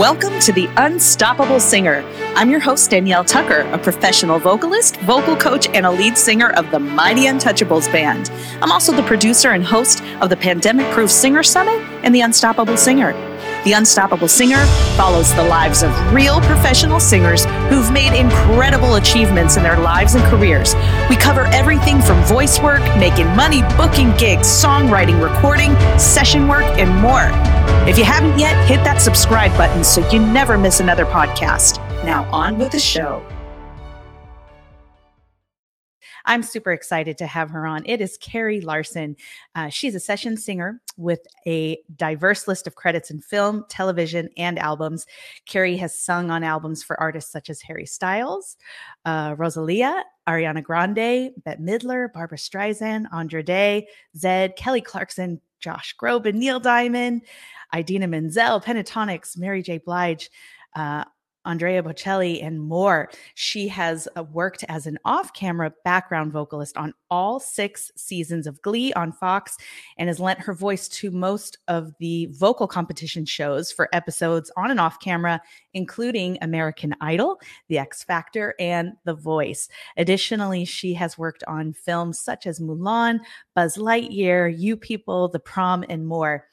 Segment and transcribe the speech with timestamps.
[0.00, 2.02] Welcome to The Unstoppable Singer.
[2.34, 6.70] I'm your host, Danielle Tucker, a professional vocalist, vocal coach, and a lead singer of
[6.70, 8.30] the Mighty Untouchables Band.
[8.62, 12.78] I'm also the producer and host of the Pandemic Proof Singer Summit and The Unstoppable
[12.78, 13.12] Singer.
[13.64, 14.64] The Unstoppable Singer
[14.96, 20.24] follows the lives of real professional singers who've made incredible achievements in their lives and
[20.24, 20.74] careers.
[21.10, 26.90] We cover everything from voice work, making money, booking gigs, songwriting, recording, session work, and
[27.02, 27.28] more.
[27.86, 31.76] If you haven't yet, hit that subscribe button so you never miss another podcast.
[32.02, 33.22] Now, on with the show.
[36.24, 37.82] I'm super excited to have her on.
[37.86, 39.16] It is Keri Larson.
[39.54, 44.58] Uh, she's a session singer with a diverse list of credits in film, television, and
[44.58, 45.06] albums.
[45.46, 48.56] Keri has sung on albums for artists such as Harry Styles,
[49.04, 56.34] uh, Rosalía, Ariana Grande, Bette Midler, Barbra Streisand, Andra Day, Zedd, Kelly Clarkson, Josh Groban,
[56.34, 57.22] Neil Diamond,
[57.74, 59.78] Idina Menzel, Pentatonix, Mary J.
[59.78, 60.30] Blige.
[60.74, 61.04] Uh,
[61.44, 63.10] Andrea Bocelli, and more.
[63.34, 68.60] She has uh, worked as an off camera background vocalist on all six seasons of
[68.62, 69.56] Glee on Fox
[69.98, 74.70] and has lent her voice to most of the vocal competition shows for episodes on
[74.70, 75.40] and off camera,
[75.74, 79.68] including American Idol, The X Factor, and The Voice.
[79.96, 83.20] Additionally, she has worked on films such as Mulan,
[83.54, 86.46] Buzz Lightyear, You People, The Prom, and more.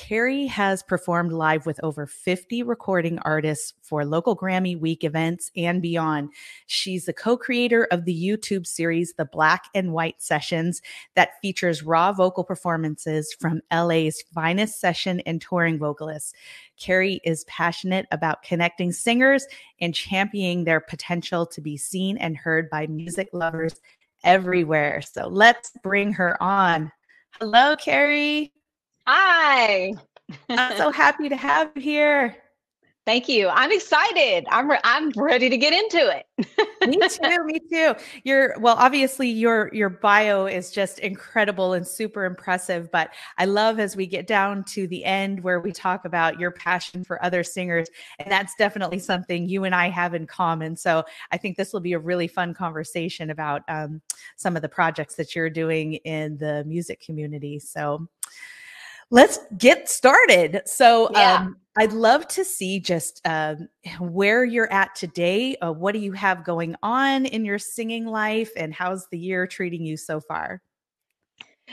[0.00, 5.82] Keri has performed live with over 50 recording artists for local Grammy Week events and
[5.82, 6.30] beyond.
[6.66, 10.80] She's the co creator of the YouTube series, The Black and White Sessions,
[11.16, 16.32] that features raw vocal performances from LA's finest session and touring vocalists.
[16.78, 19.46] Keri is passionate about connecting singers
[19.82, 23.74] and championing their potential to be seen and heard by music lovers
[24.24, 25.02] everywhere.
[25.02, 26.90] So let's bring her on.
[27.38, 28.50] Hello, Keri.
[29.06, 29.94] Hi.
[30.48, 32.36] I'm so happy to have you here.
[33.06, 33.48] Thank you.
[33.48, 34.46] I'm excited.
[34.50, 36.26] I'm re- I'm ready to get into it.
[36.86, 37.44] me too.
[37.44, 37.94] Me too.
[38.24, 42.90] Your well, obviously your your bio is just incredible and super impressive.
[42.92, 46.50] But I love as we get down to the end where we talk about your
[46.50, 50.76] passion for other singers, and that's definitely something you and I have in common.
[50.76, 51.02] So
[51.32, 54.02] I think this will be a really fun conversation about um,
[54.36, 57.58] some of the projects that you're doing in the music community.
[57.58, 58.06] So
[59.10, 60.62] let's get started.
[60.66, 61.34] So, yeah.
[61.34, 63.68] um, I'd love to see just um,
[64.00, 65.56] where you're at today.
[65.56, 69.46] Uh, what do you have going on in your singing life, and how's the year
[69.46, 70.62] treating you so far?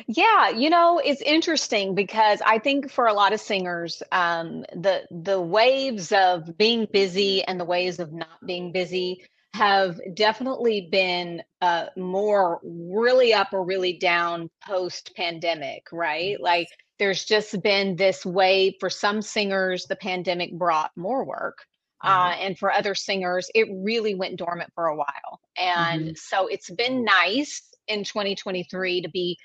[0.08, 5.08] Yeah, you know, it's interesting because I think for a lot of singers, um, the
[5.10, 9.24] the waves of being busy and the waves of not being busy
[9.58, 16.40] have definitely been uh, more really up or really down post pandemic, right?
[16.40, 16.68] Like
[17.00, 21.58] there's just been this way for some singers, the pandemic brought more work.
[22.04, 22.42] Uh, mm-hmm.
[22.46, 25.42] and for other singers, it really went dormant for a while.
[25.58, 26.14] And mm-hmm.
[26.16, 29.40] so it's been nice in 2023 to be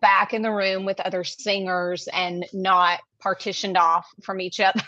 [0.00, 4.84] back in the room with other singers and not partitioned off from each other.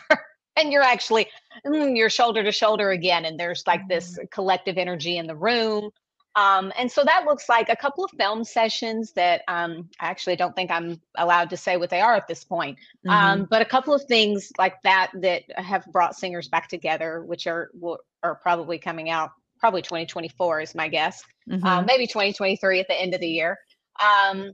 [0.61, 1.27] And you're actually
[1.67, 4.27] mm, you're shoulder to shoulder again and there's like this mm-hmm.
[4.31, 5.91] collective energy in the room
[6.37, 10.37] um, and so that looks like a couple of film sessions that um, I actually
[10.37, 12.79] don't think I'm allowed to say what they are at this point.
[13.09, 13.41] Um, mm-hmm.
[13.41, 17.47] Um, but a couple of things like that that have brought singers back together, which
[17.47, 17.71] are
[18.23, 21.23] are probably coming out probably 2024 is my guess.
[21.49, 21.67] Mm-hmm.
[21.67, 23.59] Um, maybe 2023 at the end of the year.
[24.01, 24.53] Um,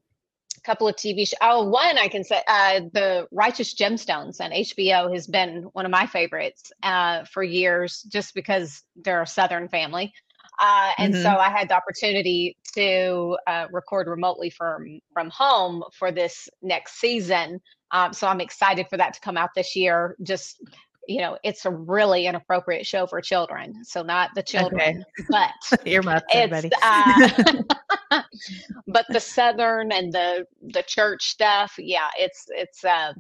[0.67, 1.39] couple of TV shows.
[1.41, 5.93] Oh, one I can say uh, the Righteous Gemstones on HBO has been one of
[5.93, 10.13] my favorites uh, for years, just because they're a Southern family.
[10.59, 11.23] Uh, and mm-hmm.
[11.23, 16.99] so I had the opportunity to uh, record remotely from from home for this next
[16.99, 17.61] season.
[17.93, 20.17] Um, so I'm excited for that to come out this year.
[20.23, 20.61] Just
[21.09, 23.85] you know, it's a really inappropriate show for children.
[23.85, 25.27] So not the children, okay.
[25.29, 27.63] but earmuffs, it's uh,
[28.87, 31.75] but the southern and the the church stuff.
[31.79, 33.13] Yeah, it's it's uh,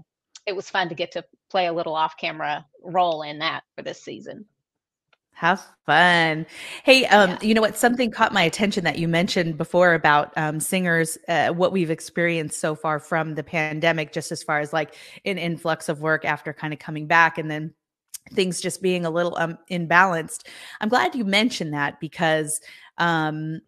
[0.46, 3.82] it was fun to get to play a little off camera role in that for
[3.82, 4.46] this season.
[5.36, 6.46] Have fun.
[6.82, 7.38] Hey, um, yeah.
[7.42, 7.76] you know what?
[7.76, 12.58] Something caught my attention that you mentioned before about um, singers, uh, what we've experienced
[12.58, 14.94] so far from the pandemic, just as far as like
[15.26, 17.74] an influx of work after kind of coming back and then
[18.32, 20.46] things just being a little um, imbalanced.
[20.80, 22.58] I'm glad you mentioned that because
[22.96, 23.60] um,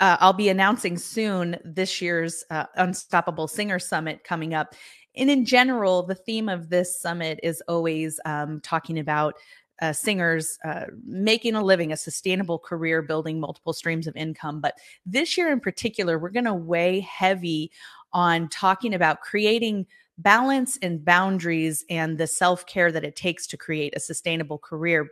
[0.00, 4.74] uh, I'll be announcing soon this year's uh, Unstoppable Singer Summit coming up.
[5.14, 9.34] And in general, the theme of this summit is always um, talking about
[9.82, 14.60] uh, singers uh, making a living, a sustainable career, building multiple streams of income.
[14.60, 17.72] But this year in particular, we're going to weigh heavy
[18.12, 19.86] on talking about creating
[20.18, 25.08] balance and boundaries and the self care that it takes to create a sustainable career.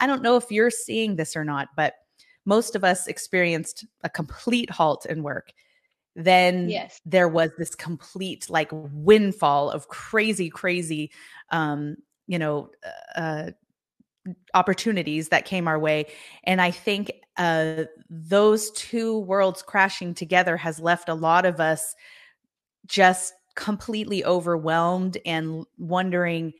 [0.00, 1.94] I don't know if you're seeing this or not, but
[2.44, 5.52] most of us experienced a complete halt in work.
[6.16, 7.00] Then yes.
[7.06, 11.12] there was this complete like windfall of crazy, crazy,
[11.50, 11.96] um,
[12.26, 12.70] you know,
[13.14, 13.52] uh,
[14.54, 16.06] opportunities that came our way.
[16.44, 21.94] And I think uh, those two worlds crashing together has left a lot of us
[22.86, 26.52] just completely overwhelmed and wondering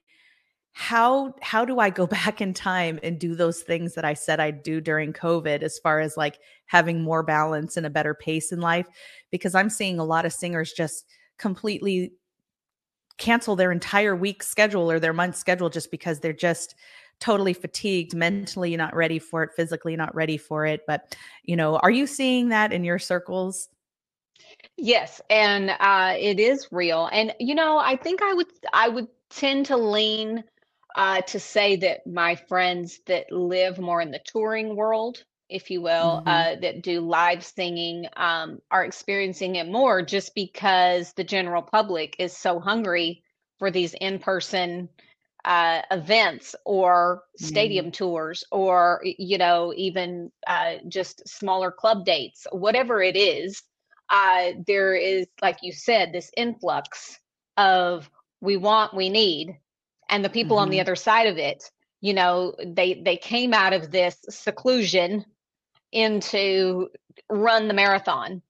[0.72, 4.40] how how do I go back in time and do those things that I said
[4.40, 8.52] I'd do during COVID as far as like having more balance and a better pace
[8.52, 8.86] in life
[9.30, 11.06] because I'm seeing a lot of singers just
[11.38, 12.12] completely
[13.18, 16.74] cancel their entire week schedule or their month schedule just because they're just
[17.20, 21.14] totally fatigued mentally not ready for it physically not ready for it but
[21.44, 23.68] you know are you seeing that in your circles
[24.76, 29.06] yes and uh it is real and you know i think i would i would
[29.28, 30.42] tend to lean
[30.96, 35.82] uh to say that my friends that live more in the touring world if you
[35.82, 36.28] will mm-hmm.
[36.28, 42.16] uh that do live singing um are experiencing it more just because the general public
[42.18, 43.22] is so hungry
[43.58, 44.88] for these in-person
[45.44, 47.92] uh, events or stadium mm.
[47.92, 53.62] tours or you know even uh, just smaller club dates whatever it is
[54.10, 57.18] uh, there is like you said this influx
[57.56, 58.10] of
[58.40, 59.56] we want we need
[60.08, 60.62] and the people mm-hmm.
[60.62, 60.82] on the mm-hmm.
[60.82, 61.70] other side of it
[62.00, 65.24] you know they they came out of this seclusion
[65.92, 66.88] into
[67.30, 68.42] run the marathon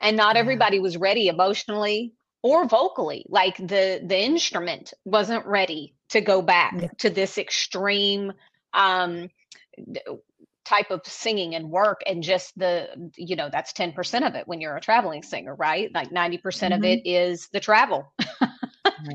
[0.00, 0.40] and not yeah.
[0.40, 6.74] everybody was ready emotionally or vocally like the the instrument wasn't ready to go back
[6.80, 6.88] yeah.
[6.98, 8.32] to this extreme
[8.74, 9.28] um
[10.68, 14.60] type of singing and work and just the you know that's 10% of it when
[14.60, 17.36] you're a traveling singer right like 90% mm hmm of it mm-hmm.
[17.52, 18.12] the travel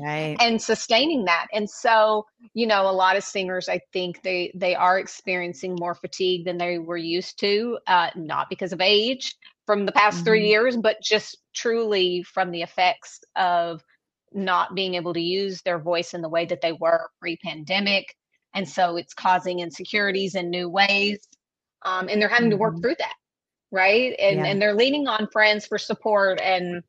[0.02, 4.50] right and sustaining that and so you know a lot of singers i think they
[4.56, 9.36] they are experiencing more fatigue than they were used to uh not because of age
[9.64, 10.24] from the past mm-hmm.
[10.24, 13.84] 3 years but just truly from the effects of
[14.34, 18.14] not being able to use their voice in the way that they were pre-pandemic
[18.54, 21.28] and so it's causing insecurities in new ways
[21.84, 22.50] um, and they're having mm-hmm.
[22.52, 22.82] to work mm-hmm.
[22.82, 23.14] through that
[23.70, 24.46] right and yeah.
[24.46, 26.82] and they're leaning on friends for support and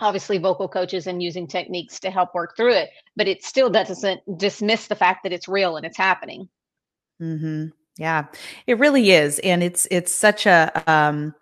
[0.00, 4.20] obviously vocal coaches and using techniques to help work through it but it still doesn't
[4.38, 6.48] dismiss the fact that it's real and it's happening
[7.20, 7.66] mm-hmm.
[7.96, 8.24] yeah
[8.66, 11.34] it really is and it's it's such a um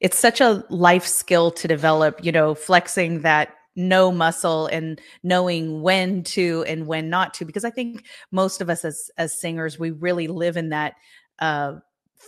[0.00, 5.82] it's such a life skill to develop you know flexing that no muscle and knowing
[5.82, 9.78] when to and when not to because i think most of us as as singers
[9.78, 10.94] we really live in that
[11.38, 11.74] uh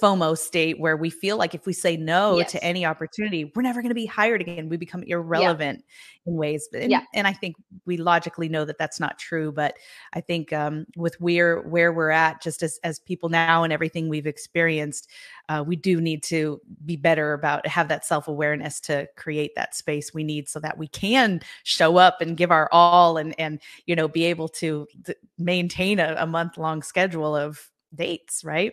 [0.00, 2.52] FOMO state where we feel like if we say no yes.
[2.52, 4.68] to any opportunity, we're never going to be hired again.
[4.70, 6.30] We become irrelevant yeah.
[6.30, 6.66] in ways.
[6.72, 7.02] And, yeah.
[7.12, 9.52] and I think we logically know that that's not true.
[9.52, 9.74] But
[10.14, 14.08] I think um, with where where we're at, just as as people now and everything
[14.08, 15.10] we've experienced,
[15.50, 19.74] uh, we do need to be better about have that self awareness to create that
[19.74, 23.60] space we need so that we can show up and give our all and and
[23.84, 28.72] you know be able to th- maintain a, a month long schedule of dates, right?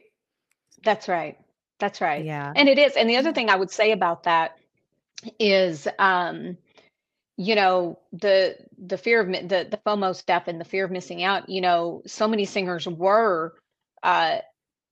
[0.83, 1.37] That's right.
[1.79, 2.23] That's right.
[2.23, 2.51] Yeah.
[2.55, 2.95] And it is.
[2.95, 4.57] And the other thing I would say about that
[5.39, 6.57] is um
[7.37, 11.23] you know the the fear of the the FOMO stuff and the fear of missing
[11.23, 13.55] out, you know, so many singers were
[14.03, 14.39] uh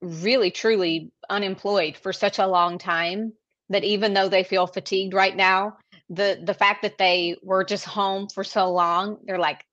[0.00, 3.32] really truly unemployed for such a long time
[3.70, 5.76] that even though they feel fatigued right now,
[6.08, 9.64] the the fact that they were just home for so long, they're like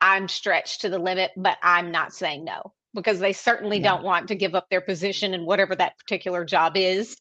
[0.00, 3.90] I'm stretched to the limit, but I'm not saying no because they certainly yeah.
[3.90, 7.16] don't want to give up their position in whatever that particular job is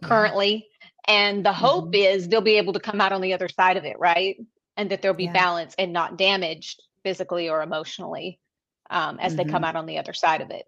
[0.00, 0.08] yeah.
[0.08, 0.66] currently.
[1.06, 2.16] And the hope mm-hmm.
[2.16, 4.36] is they'll be able to come out on the other side of it, right?
[4.76, 5.32] And that they'll be yeah.
[5.32, 8.38] balanced and not damaged physically or emotionally
[8.90, 9.36] um, as mm-hmm.
[9.36, 9.64] they come mm-hmm.
[9.64, 10.66] out on the other side of it.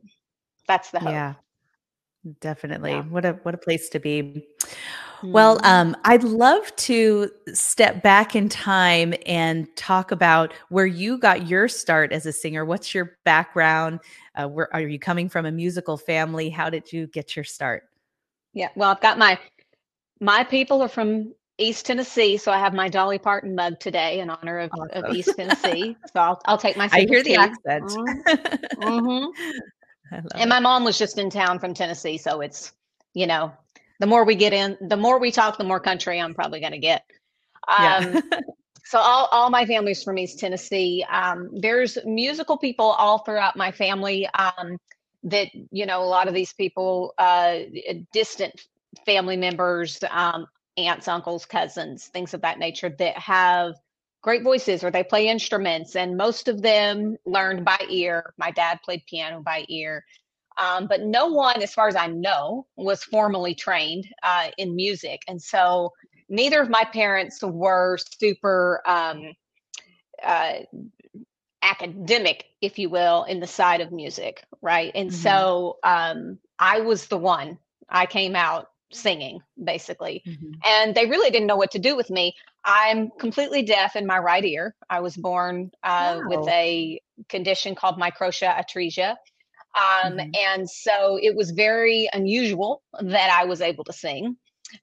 [0.66, 1.10] That's the hope.
[1.10, 1.34] Yeah,
[2.40, 2.94] definitely.
[2.94, 4.46] What a what a place to be.
[5.22, 5.66] Well, mm-hmm.
[5.66, 11.68] um, I'd love to step back in time and talk about where you got your
[11.68, 12.64] start as a singer.
[12.64, 14.00] What's your background?
[14.34, 15.46] Uh, where are you coming from?
[15.46, 16.48] A musical family?
[16.48, 17.84] How did you get your start?
[18.52, 19.38] Yeah, well, I've got my
[20.20, 24.30] my people are from East Tennessee, so I have my Dolly Parton mug today in
[24.30, 25.04] honor of, awesome.
[25.04, 25.96] of East Tennessee.
[26.12, 26.88] so I'll I'll take my.
[26.92, 27.84] I hear the accent.
[28.80, 30.16] Mm-hmm.
[30.16, 30.26] mm-hmm.
[30.34, 32.72] and my mom was just in town from Tennessee, so it's
[33.14, 33.52] you know
[34.00, 36.72] the more we get in, the more we talk, the more country I'm probably going
[36.72, 37.04] to get.
[37.68, 38.20] Um, yeah.
[38.84, 41.04] so all, all my family's from East Tennessee.
[41.08, 44.78] Um, there's musical people all throughout my family um,
[45.24, 47.58] that, you know, a lot of these people, uh,
[48.12, 48.58] distant
[49.04, 50.46] family members, um,
[50.78, 53.74] aunts, uncles, cousins, things of that nature that have
[54.22, 58.32] great voices or they play instruments, and most of them learned by ear.
[58.38, 60.04] My dad played piano by ear.
[60.58, 65.22] Um, but no one, as far as I know, was formally trained uh, in music.
[65.28, 65.92] And so
[66.28, 69.32] neither of my parents were super um,
[70.22, 70.60] uh,
[71.62, 74.92] academic, if you will, in the side of music, right?
[74.94, 75.20] And mm-hmm.
[75.20, 77.58] so um, I was the one.
[77.88, 80.52] I came out singing basically mm-hmm.
[80.66, 84.18] and they really didn't know what to do with me i'm completely deaf in my
[84.18, 86.28] right ear i was born uh, wow.
[86.28, 89.14] with a condition called microtia atresia
[89.76, 90.30] um, mm-hmm.
[90.34, 94.36] and so it was very unusual that i was able to sing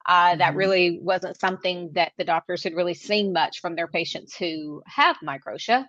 [0.07, 0.39] uh, mm-hmm.
[0.39, 4.81] that really wasn't something that the doctors had really seen much from their patients who
[4.85, 5.85] have microtia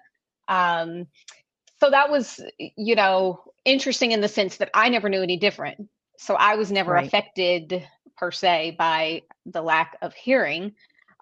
[0.49, 1.07] um,
[1.81, 5.89] so that was, you know, interesting in the sense that I never knew any different.
[6.19, 7.07] So I was never right.
[7.07, 7.87] affected
[8.17, 10.75] per se by the lack of hearing.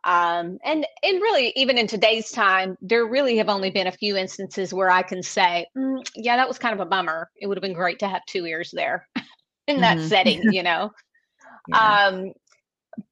[0.07, 4.17] Um, and and really, even in today's time, there really have only been a few
[4.17, 7.29] instances where I can say, mm, yeah, that was kind of a bummer.
[7.35, 9.09] It would have been great to have two ears there
[9.67, 10.07] in that mm-hmm.
[10.07, 10.93] setting, you know.
[11.69, 12.07] yeah.
[12.07, 12.33] Um,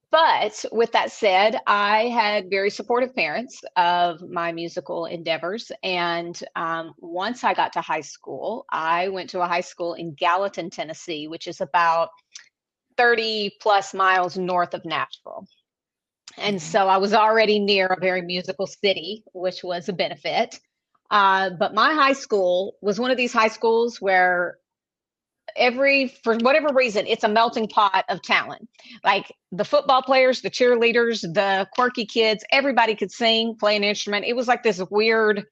[0.09, 5.73] but with that said, I had very supportive parents of my musical endeavors.
[5.83, 10.13] And um, once I got to high school, I went to a high school in
[10.13, 12.11] Gallatin, Tennessee, which is about
[12.95, 15.45] 30 plus miles north of Nashville.
[16.37, 16.71] And mm-hmm.
[16.71, 20.59] so I was already near a very musical city, which was a benefit.
[21.11, 24.57] Uh, but my high school was one of these high schools where
[25.55, 28.67] every for whatever reason it's a melting pot of talent
[29.03, 34.25] like the football players the cheerleaders the quirky kids everybody could sing play an instrument
[34.25, 35.45] it was like this weird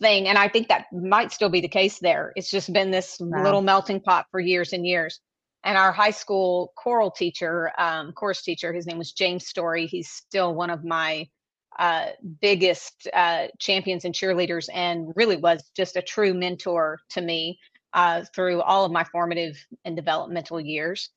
[0.00, 3.16] thing and i think that might still be the case there it's just been this
[3.20, 3.42] wow.
[3.42, 5.20] little melting pot for years and years
[5.66, 10.08] and our high school choral teacher um, chorus teacher his name was james story he's
[10.08, 11.26] still one of my
[11.78, 12.06] uh,
[12.40, 17.58] biggest uh, champions and cheerleaders and really was just a true mentor to me
[17.92, 21.10] uh, through all of my formative and developmental years.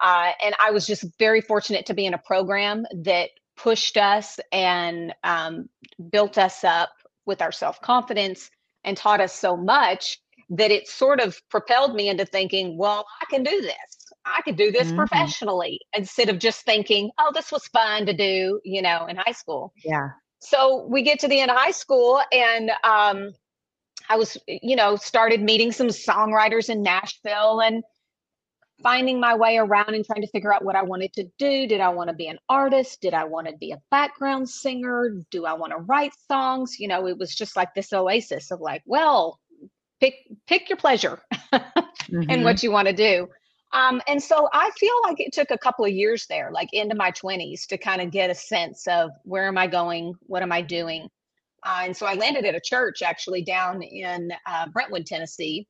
[0.00, 4.38] Uh, and I was just very fortunate to be in a program that pushed us
[4.52, 5.68] and um,
[6.10, 6.90] built us up
[7.24, 8.50] with our self confidence
[8.84, 10.20] and taught us so much
[10.50, 13.95] that it sort of propelled me into thinking, well, I can do this.
[14.26, 14.96] I could do this mm-hmm.
[14.96, 19.32] professionally instead of just thinking, oh, this was fun to do, you know, in high
[19.32, 19.72] school.
[19.84, 20.08] Yeah.
[20.40, 23.32] So we get to the end of high school and um,
[24.08, 27.82] I was, you know, started meeting some songwriters in Nashville and
[28.82, 31.66] finding my way around and trying to figure out what I wanted to do.
[31.66, 33.00] Did I want to be an artist?
[33.00, 35.10] Did I want to be a background singer?
[35.30, 36.78] Do I want to write songs?
[36.78, 39.40] You know, it was just like this oasis of like, well,
[40.00, 40.14] pick
[40.46, 42.22] pick your pleasure mm-hmm.
[42.28, 43.28] and what you want to do.
[43.72, 46.94] Um, and so I feel like it took a couple of years there, like into
[46.94, 50.14] my 20s, to kind of get a sense of where am I going?
[50.22, 51.08] What am I doing?
[51.64, 55.66] Uh, and so I landed at a church actually down in uh, Brentwood, Tennessee.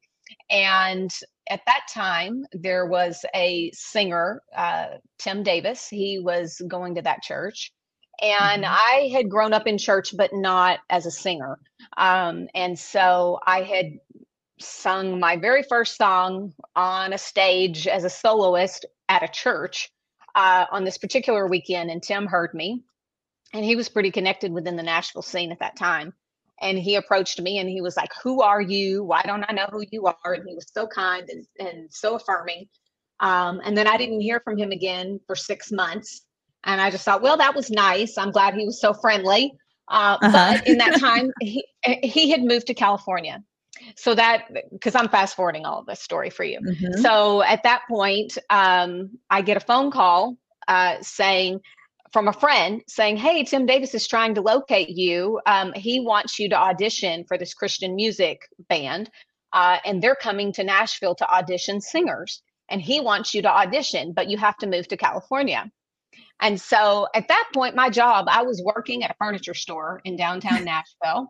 [0.50, 1.10] And
[1.48, 4.86] at that time, there was a singer, uh,
[5.18, 5.88] Tim Davis.
[5.88, 7.72] He was going to that church.
[8.20, 8.74] And mm-hmm.
[8.74, 11.58] I had grown up in church, but not as a singer.
[11.96, 13.86] Um, and so I had
[14.58, 19.90] sung my very first song on a stage as a soloist at a church
[20.34, 21.90] uh, on this particular weekend.
[21.90, 22.82] And Tim heard me
[23.52, 26.12] and he was pretty connected within the Nashville scene at that time.
[26.60, 29.04] And he approached me and he was like, Who are you?
[29.04, 30.32] Why don't I know who you are?
[30.32, 32.66] And he was so kind and, and so affirming.
[33.20, 36.22] Um, and then I didn't hear from him again for six months.
[36.64, 38.18] And I just thought, well, that was nice.
[38.18, 39.52] I'm glad he was so friendly.
[39.88, 40.56] Uh, uh-huh.
[40.56, 41.64] But in that time, he,
[42.02, 43.42] he had moved to California.
[43.96, 46.60] So that, because I'm fast forwarding all of this story for you.
[46.60, 47.00] Mm-hmm.
[47.00, 50.36] So at that point, um, I get a phone call
[50.68, 51.60] uh, saying,
[52.12, 55.40] from a friend saying, Hey, Tim Davis is trying to locate you.
[55.44, 59.10] Um, he wants you to audition for this Christian music band.
[59.52, 62.42] Uh, and they're coming to Nashville to audition singers.
[62.68, 65.70] And he wants you to audition, but you have to move to California.
[66.40, 70.16] And so at that point, my job, I was working at a furniture store in
[70.16, 70.64] downtown
[71.04, 71.28] Nashville.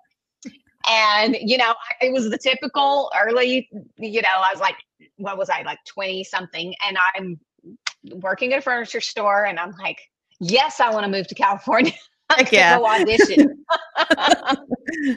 [0.88, 4.76] And, you know, it was the typical early, you know, I was like,
[5.16, 6.74] what was I, like 20 something?
[6.86, 7.40] And I'm
[8.20, 9.98] working at a furniture store and I'm like,
[10.40, 11.92] yes, I want to move to California.
[12.30, 12.78] Heck yeah.
[12.78, 13.64] go audition.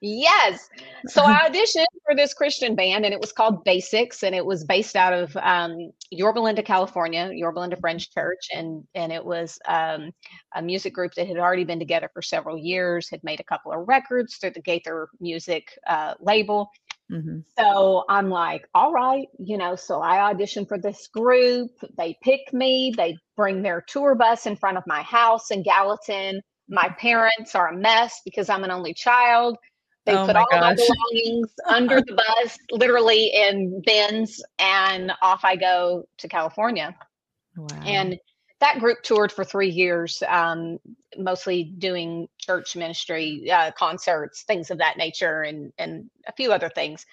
[0.00, 0.68] yes.
[1.06, 4.64] So I auditioned for this Christian band and it was called Basics and it was
[4.64, 8.48] based out of um, Yorba Linda, California, Yorba Linda Friends Church.
[8.54, 10.10] And, and it was um,
[10.54, 13.72] a music group that had already been together for several years, had made a couple
[13.72, 16.70] of records through the Gaither Music uh, label.
[17.10, 17.38] Mm-hmm.
[17.58, 21.70] So I'm like, all right, you know, so I audition for this group.
[21.96, 26.40] They pick me, they bring their tour bus in front of my house in Gallatin.
[26.68, 29.56] My parents are a mess because I'm an only child.
[30.08, 30.60] They oh put all gosh.
[30.62, 36.96] my belongings under the bus, literally in bins, and off I go to California.
[37.58, 37.66] Wow.
[37.84, 38.18] And
[38.60, 40.78] that group toured for three years, um,
[41.18, 46.70] mostly doing church ministry, uh, concerts, things of that nature, and and a few other
[46.70, 47.04] things.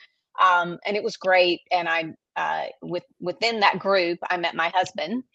[0.41, 1.63] Um, and it was great.
[1.73, 5.25] And I, uh, with within that group, I met my husband,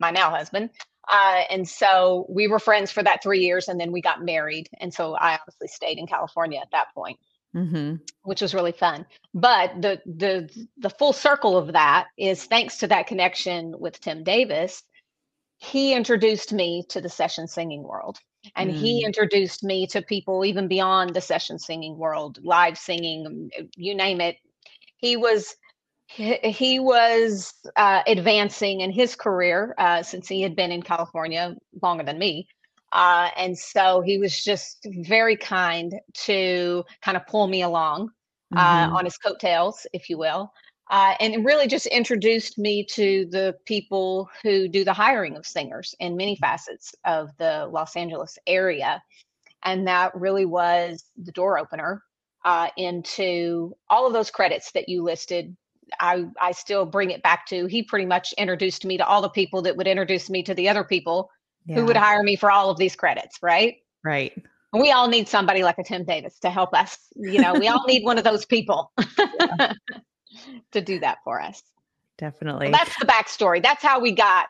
[0.00, 0.70] my now husband,
[1.08, 4.68] uh, and so we were friends for that three years, and then we got married.
[4.80, 7.18] And so I obviously stayed in California at that point,
[7.54, 7.96] mm-hmm.
[8.22, 9.06] which was really fun.
[9.34, 14.24] But the the the full circle of that is thanks to that connection with Tim
[14.24, 14.82] Davis.
[15.58, 18.18] He introduced me to the session singing world,
[18.56, 18.74] and mm.
[18.74, 24.20] he introduced me to people even beyond the session singing world, live singing, you name
[24.20, 24.36] it.
[24.96, 25.54] He was
[26.06, 32.04] he was uh, advancing in his career uh, since he had been in California longer
[32.04, 32.46] than me.
[32.92, 38.08] Uh, and so he was just very kind to kind of pull me along
[38.54, 38.96] uh, mm-hmm.
[38.96, 40.52] on his coattails, if you will.
[40.90, 45.94] Uh, and really just introduced me to the people who do the hiring of singers
[45.98, 49.02] in many facets of the Los Angeles area.
[49.64, 52.02] And that really was the door opener
[52.44, 55.56] uh, into all of those credits that you listed
[56.00, 59.28] I I still bring it back to he pretty much introduced me to all the
[59.28, 61.30] people that would introduce me to the other people
[61.66, 61.76] yeah.
[61.76, 63.76] who would hire me for all of these credits, right?
[64.04, 64.32] Right.
[64.72, 66.98] We all need somebody like a Tim Davis to help us.
[67.14, 68.92] You know, we all need one of those people
[70.72, 71.62] to do that for us.
[72.18, 72.70] Definitely.
[72.70, 73.62] that's the backstory.
[73.62, 74.46] That's how we got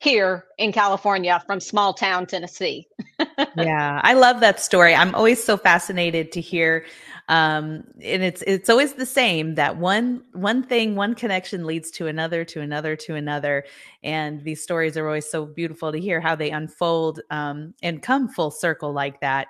[0.00, 2.88] here in California from small town Tennessee.
[3.56, 4.94] yeah, I love that story.
[4.94, 6.84] I'm always so fascinated to hear
[7.30, 12.08] um, and it's it's always the same that one one thing one connection leads to
[12.08, 13.64] another to another to another
[14.02, 18.26] and these stories are always so beautiful to hear how they unfold um, and come
[18.28, 19.46] full circle like that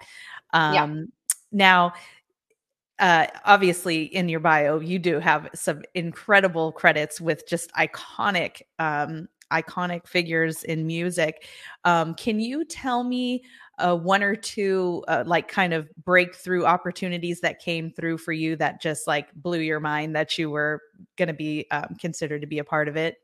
[0.52, 1.04] um, yeah.
[1.52, 1.92] now
[2.98, 9.26] uh, obviously in your bio you do have some incredible credits with just iconic um,
[9.52, 11.46] iconic figures in music
[11.84, 13.42] um, can you tell me
[13.80, 18.56] uh, one or two uh, like kind of breakthrough opportunities that came through for you
[18.56, 20.80] that just like blew your mind that you were
[21.16, 23.16] going to be um, considered to be a part of it?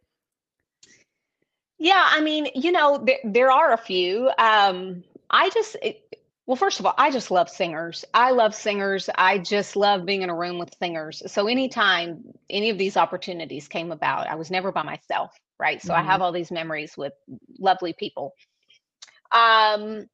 [1.79, 4.31] Yeah, I mean, you know, there, there are a few.
[4.39, 5.77] Um, I just,
[6.47, 8.05] well, first of all, I just love singers.
[8.15, 9.11] I love singers.
[9.17, 11.23] I just love being in a room with singers.
[11.27, 15.83] So anytime any of these opportunities came about, I was never by myself, right?
[15.83, 16.01] So mm-hmm.
[16.01, 17.13] I have all these memories with
[17.59, 18.33] lovely people.
[19.33, 20.07] Um,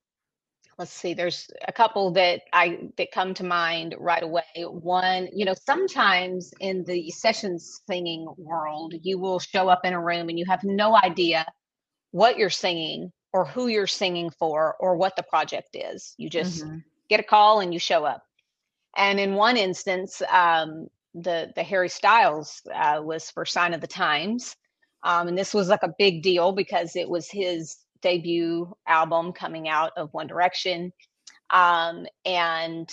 [0.79, 5.45] let's see there's a couple that i that come to mind right away one you
[5.45, 10.39] know sometimes in the sessions singing world you will show up in a room and
[10.39, 11.47] you have no idea
[12.11, 16.65] what you're singing or who you're singing for or what the project is you just
[16.65, 16.79] mm-hmm.
[17.09, 18.25] get a call and you show up
[18.97, 23.87] and in one instance um, the the harry styles uh, was for sign of the
[23.87, 24.57] times
[25.03, 29.69] um, and this was like a big deal because it was his debut album coming
[29.69, 30.93] out of One Direction.
[31.51, 32.93] Um, and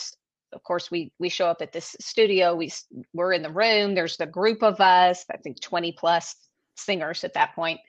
[0.54, 2.56] of course, we we show up at this studio.
[2.56, 2.72] We
[3.14, 3.94] we're in the room.
[3.94, 5.26] There's the group of us.
[5.32, 6.36] I think 20 plus
[6.76, 7.80] singers at that point.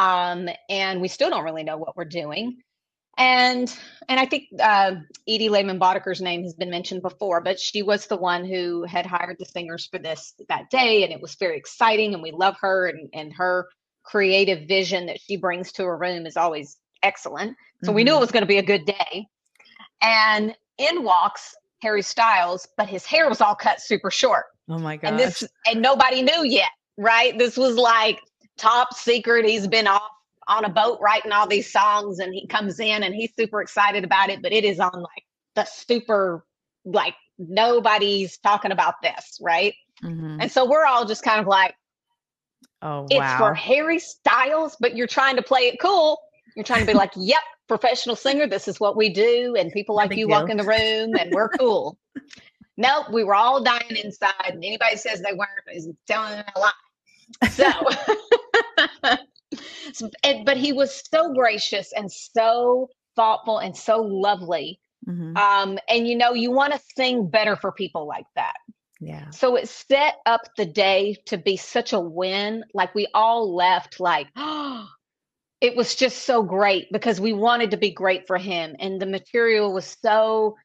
[0.00, 2.56] Um, and we still don't really know what we're doing.
[3.18, 3.76] And
[4.08, 4.94] and I think uh,
[5.28, 9.04] Edie Lehmann Boddicker's name has been mentioned before, but she was the one who had
[9.04, 12.14] hired the singers for this that day, and it was very exciting.
[12.14, 13.68] And we love her and and her
[14.04, 17.54] creative vision that she brings to a room is always excellent.
[17.84, 17.96] So mm-hmm.
[17.96, 18.20] we knew it mm-hmm.
[18.22, 19.26] was going to be a good day.
[20.00, 24.46] And in walks Harry Styles, but his hair was all cut super short.
[24.70, 25.08] Oh my god!
[25.08, 27.38] And this and nobody knew yet, right?
[27.38, 28.18] This was like
[28.60, 29.44] top secret.
[29.44, 30.02] He's been off
[30.48, 34.04] on a boat writing all these songs, and he comes in and he's super excited
[34.04, 34.42] about it.
[34.42, 36.44] But it is on like the super
[36.84, 39.74] like nobody's talking about this, right?
[40.02, 40.40] Mm-hmm.
[40.40, 41.74] And so we're all just kind of like,
[42.82, 43.06] Oh, wow.
[43.10, 46.18] It's for Harry Styles, but you're trying to play it cool.
[46.56, 48.46] You're trying to be like, yep, professional singer.
[48.46, 49.54] This is what we do.
[49.58, 50.28] And people like you deal.
[50.28, 51.98] walk in the room and we're cool.
[52.76, 54.32] nope, we were all dying inside.
[54.46, 56.72] And anybody says they weren't is telling a lie.
[57.50, 57.70] So,
[60.44, 64.80] but he was so gracious and so thoughtful and so lovely.
[65.08, 65.36] Mm-hmm.
[65.36, 68.54] Um, and you know, you want to sing better for people like that.
[69.00, 69.30] Yeah.
[69.30, 72.64] So it set up the day to be such a win.
[72.74, 74.86] Like we all left like, oh,
[75.60, 78.76] it was just so great because we wanted to be great for him.
[78.78, 80.56] And the material was so,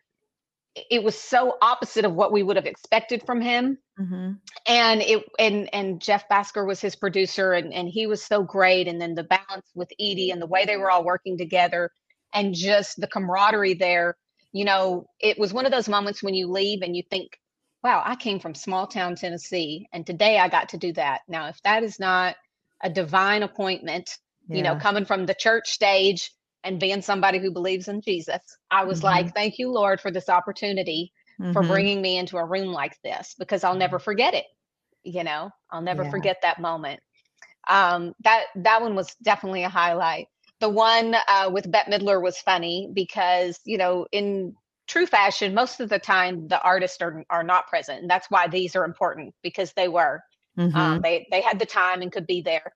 [0.76, 3.78] it was so opposite of what we would have expected from him.
[4.00, 4.34] Mm-hmm.
[4.68, 8.88] And it, and, and Jeff Bhasker was his producer and, and he was so great.
[8.88, 11.92] And then the balance with Edie and the way they were all working together
[12.34, 14.18] and just the camaraderie there.
[14.52, 17.40] You know, it was one of those moments when you leave and you think,
[17.84, 21.22] wow, I came from small town Tennessee and today I got to do that.
[21.28, 22.36] Now, if that is not
[22.84, 24.58] a divine appointment, yeah.
[24.58, 26.32] you know, coming from the church stage
[26.65, 29.06] and being somebody who believes in Jesus, I was mm-hmm.
[29.06, 31.54] like, thank you, Lord, for this opportunity mm-hmm.
[31.54, 34.45] for bringing me into a room like this because I'll never forget it.
[35.04, 36.10] You know, I'll never yeah.
[36.10, 36.99] forget that moment.
[37.69, 40.28] Um, that that one was definitely a highlight.
[40.60, 44.56] The one uh, with Bette Midler was funny because you know in
[44.88, 48.47] true fashion, most of the time the artists are are not present, and that's why
[48.47, 50.21] these are important because they were.
[50.58, 50.75] Mm-hmm.
[50.75, 52.73] Um, they they had the time and could be there.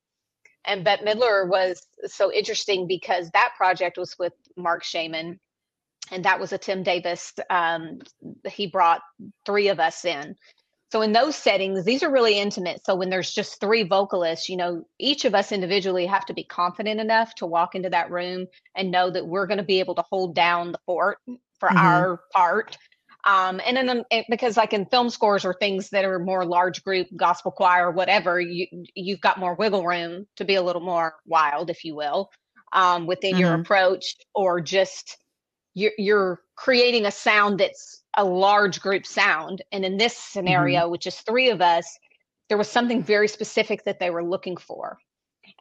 [0.65, 5.39] And Bette Midler was so interesting because that project was with Marc Shaiman,
[6.12, 7.34] and that was a Tim Davis.
[7.50, 8.00] Um,
[8.48, 9.02] he brought
[9.45, 10.36] three of us in.
[10.91, 12.84] So in those settings, these are really intimate.
[12.84, 16.43] So when there's just three vocalists, you know, each of us individually have to be
[16.43, 19.93] confident enough to walk into that room and know that we're going to be able
[19.95, 21.19] to hold down the fort
[21.60, 21.78] for mm-hmm.
[21.78, 22.78] our part.
[23.26, 27.08] Um, and then because like in film scores or things that are more large group
[27.16, 31.70] gospel choir, whatever, you you've got more wiggle room to be a little more wild,
[31.70, 32.30] if you will,
[32.72, 33.42] um, within mm-hmm.
[33.42, 35.18] your approach, or just
[35.74, 39.62] you're, you're creating a sound that's a large group sound.
[39.72, 40.92] And in this scenario, mm-hmm.
[40.92, 41.86] which is three of us,
[42.48, 44.98] there was something very specific that they were looking for.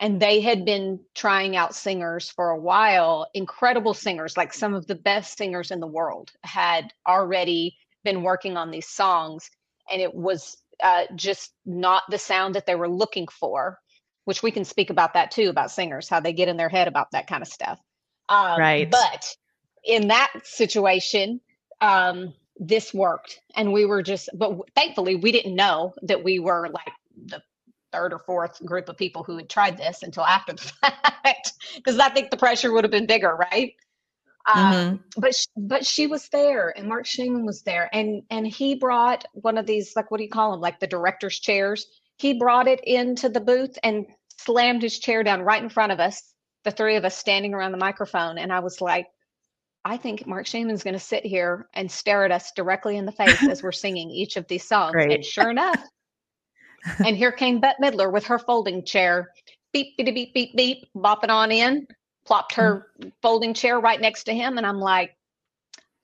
[0.01, 4.87] And they had been trying out singers for a while, incredible singers, like some of
[4.87, 9.51] the best singers in the world had already been working on these songs.
[9.91, 13.79] And it was uh, just not the sound that they were looking for,
[14.25, 16.87] which we can speak about that too, about singers, how they get in their head
[16.87, 17.81] about that kind of stuff.
[18.29, 18.89] Um, right.
[18.91, 19.35] But
[19.85, 21.41] in that situation,
[21.81, 23.41] um, this worked.
[23.57, 26.93] And we were just, but thankfully, we didn't know that we were like
[27.27, 27.43] the
[27.93, 31.99] third or fourth group of people who had tried this until after the fact, because
[31.99, 33.75] I think the pressure would have been bigger, right?
[34.55, 35.21] Um, mm-hmm.
[35.21, 39.25] but she, but she was there, and Marc Shaiman was there, and and he brought
[39.33, 41.87] one of these like what do you call them like the director's chairs.
[42.17, 44.07] He brought it into the booth and
[44.39, 47.73] slammed his chair down right in front of us, the three of us standing around
[47.73, 49.07] the microphone, and I was like,
[49.85, 53.13] I think Marc Shaiman's going to sit here and stare at us directly in the
[53.13, 54.93] face as we're singing each of these songs.
[54.93, 55.13] Great.
[55.13, 55.83] And sure enough,
[57.05, 59.33] and here came Bette Midler with her folding chair,
[59.73, 61.87] beep, beep, beep, beep, beep, bopping on in,
[62.27, 63.13] plopped her mm.
[63.23, 64.59] folding chair right next to him.
[64.59, 65.17] And I'm like,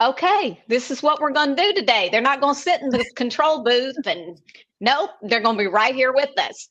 [0.03, 2.09] okay, this is what we're going to do today.
[2.11, 4.41] They're not going to sit in the control booth and
[4.81, 6.69] nope, they're going to be right here with us.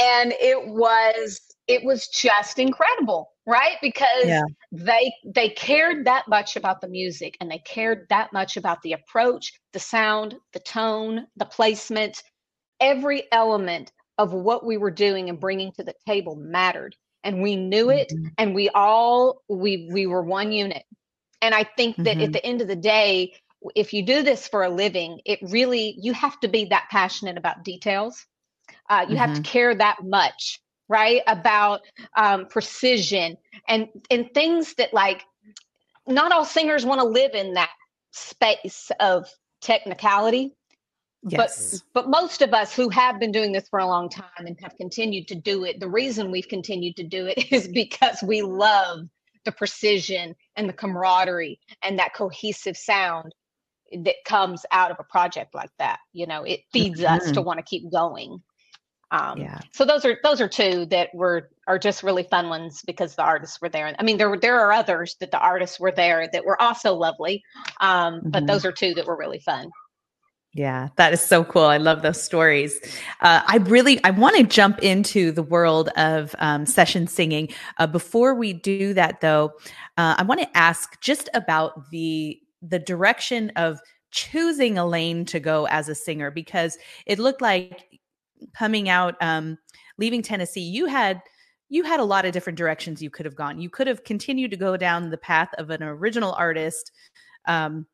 [0.00, 4.42] And it was, it was just incredible right because yeah.
[4.70, 8.92] they they cared that much about the music and they cared that much about the
[8.92, 12.22] approach the sound the tone the placement
[12.80, 17.56] every element of what we were doing and bringing to the table mattered and we
[17.56, 18.28] knew it mm-hmm.
[18.38, 20.84] and we all we we were one unit
[21.42, 22.22] and i think that mm-hmm.
[22.22, 23.32] at the end of the day
[23.74, 27.36] if you do this for a living it really you have to be that passionate
[27.36, 28.26] about details
[28.88, 29.16] uh, you mm-hmm.
[29.16, 29.52] have to mm-hmm.
[29.52, 31.22] care that much right?
[31.28, 31.82] About
[32.16, 35.22] um, precision and and things that like
[36.06, 37.70] not all singers want to live in that
[38.10, 39.30] space of
[39.62, 40.52] technicality.
[41.22, 41.82] Yes.
[41.92, 44.58] But but most of us who have been doing this for a long time and
[44.62, 48.42] have continued to do it, the reason we've continued to do it is because we
[48.42, 49.08] love
[49.44, 53.34] the precision and the camaraderie and that cohesive sound
[54.04, 55.98] that comes out of a project like that.
[56.12, 57.14] You know, it feeds mm-hmm.
[57.14, 58.42] us to want to keep going.
[59.12, 59.58] Um, yeah.
[59.72, 63.24] So those are those are two that were are just really fun ones because the
[63.24, 63.92] artists were there.
[63.98, 66.94] I mean, there were there are others that the artists were there that were also
[66.94, 67.42] lovely,
[67.80, 68.30] um, mm-hmm.
[68.30, 69.70] but those are two that were really fun.
[70.52, 71.62] Yeah, that is so cool.
[71.62, 72.80] I love those stories.
[73.20, 77.50] Uh, I really I want to jump into the world of um, session singing.
[77.78, 79.52] Uh, before we do that, though,
[79.96, 83.78] uh, I want to ask just about the the direction of
[84.10, 87.88] choosing a lane to go as a singer because it looked like
[88.54, 89.56] coming out, um,
[89.98, 91.22] leaving Tennessee, you had
[91.68, 93.60] you had a lot of different directions you could have gone.
[93.60, 96.90] You could have continued to go down the path of an original artist.
[97.46, 97.86] Um,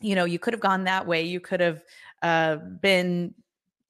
[0.00, 1.22] you know, you could have gone that way.
[1.22, 1.82] You could have
[2.22, 3.34] uh, been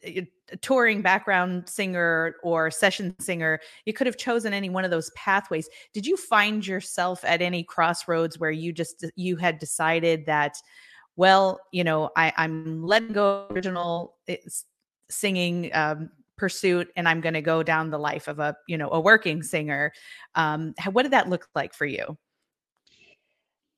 [0.04, 0.26] a
[0.60, 3.60] touring background singer or session singer.
[3.84, 5.68] You could have chosen any one of those pathways.
[5.92, 10.56] Did you find yourself at any crossroads where you just you had decided that,
[11.16, 14.16] well, you know, I, I'm letting go original
[15.10, 18.90] singing um, pursuit and i'm going to go down the life of a you know
[18.90, 19.92] a working singer
[20.34, 22.16] um, what did that look like for you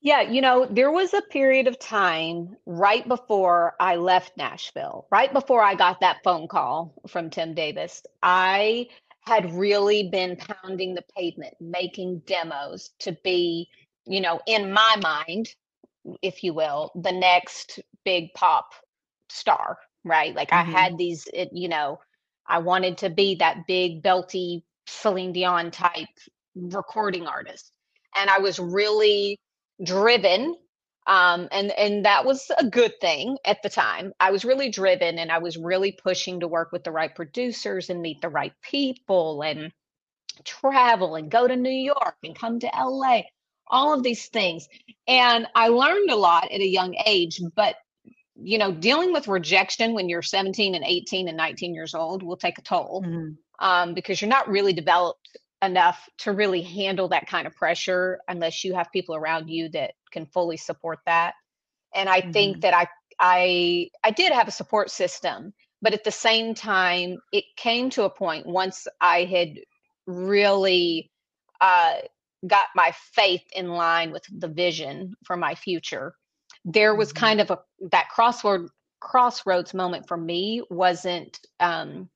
[0.01, 5.31] yeah, you know, there was a period of time right before I left Nashville, right
[5.31, 8.01] before I got that phone call from Tim Davis.
[8.23, 8.87] I
[9.21, 13.69] had really been pounding the pavement, making demos to be
[14.09, 15.53] you know, in my mind,
[16.21, 18.73] if you will, the next big pop
[19.29, 20.35] star, right?
[20.35, 20.75] Like mm-hmm.
[20.75, 21.99] I had these, it, you know,
[22.47, 26.07] I wanted to be that big belty Celine Dion type
[26.55, 27.71] recording artist.
[28.17, 29.39] And I was really
[29.83, 30.55] driven
[31.09, 34.13] um, and and that was a good thing at the time.
[34.19, 37.89] I was really driven, and I was really pushing to work with the right producers
[37.89, 39.71] and meet the right people, and
[40.45, 43.21] travel and go to New York and come to LA.
[43.67, 44.67] All of these things,
[45.07, 47.41] and I learned a lot at a young age.
[47.55, 47.75] But
[48.35, 52.37] you know, dealing with rejection when you're 17 and 18 and 19 years old will
[52.37, 53.31] take a toll mm-hmm.
[53.65, 58.63] um, because you're not really developed enough to really handle that kind of pressure unless
[58.63, 61.33] you have people around you that can fully support that
[61.93, 62.31] and i mm-hmm.
[62.31, 62.87] think that i
[63.19, 68.03] i i did have a support system but at the same time it came to
[68.03, 69.59] a point once i had
[70.07, 71.11] really
[71.61, 71.95] uh,
[72.47, 76.13] got my faith in line with the vision for my future
[76.63, 77.25] there was mm-hmm.
[77.25, 77.59] kind of a
[77.91, 78.67] that crossword
[79.01, 82.09] crossroads moment for me wasn't um,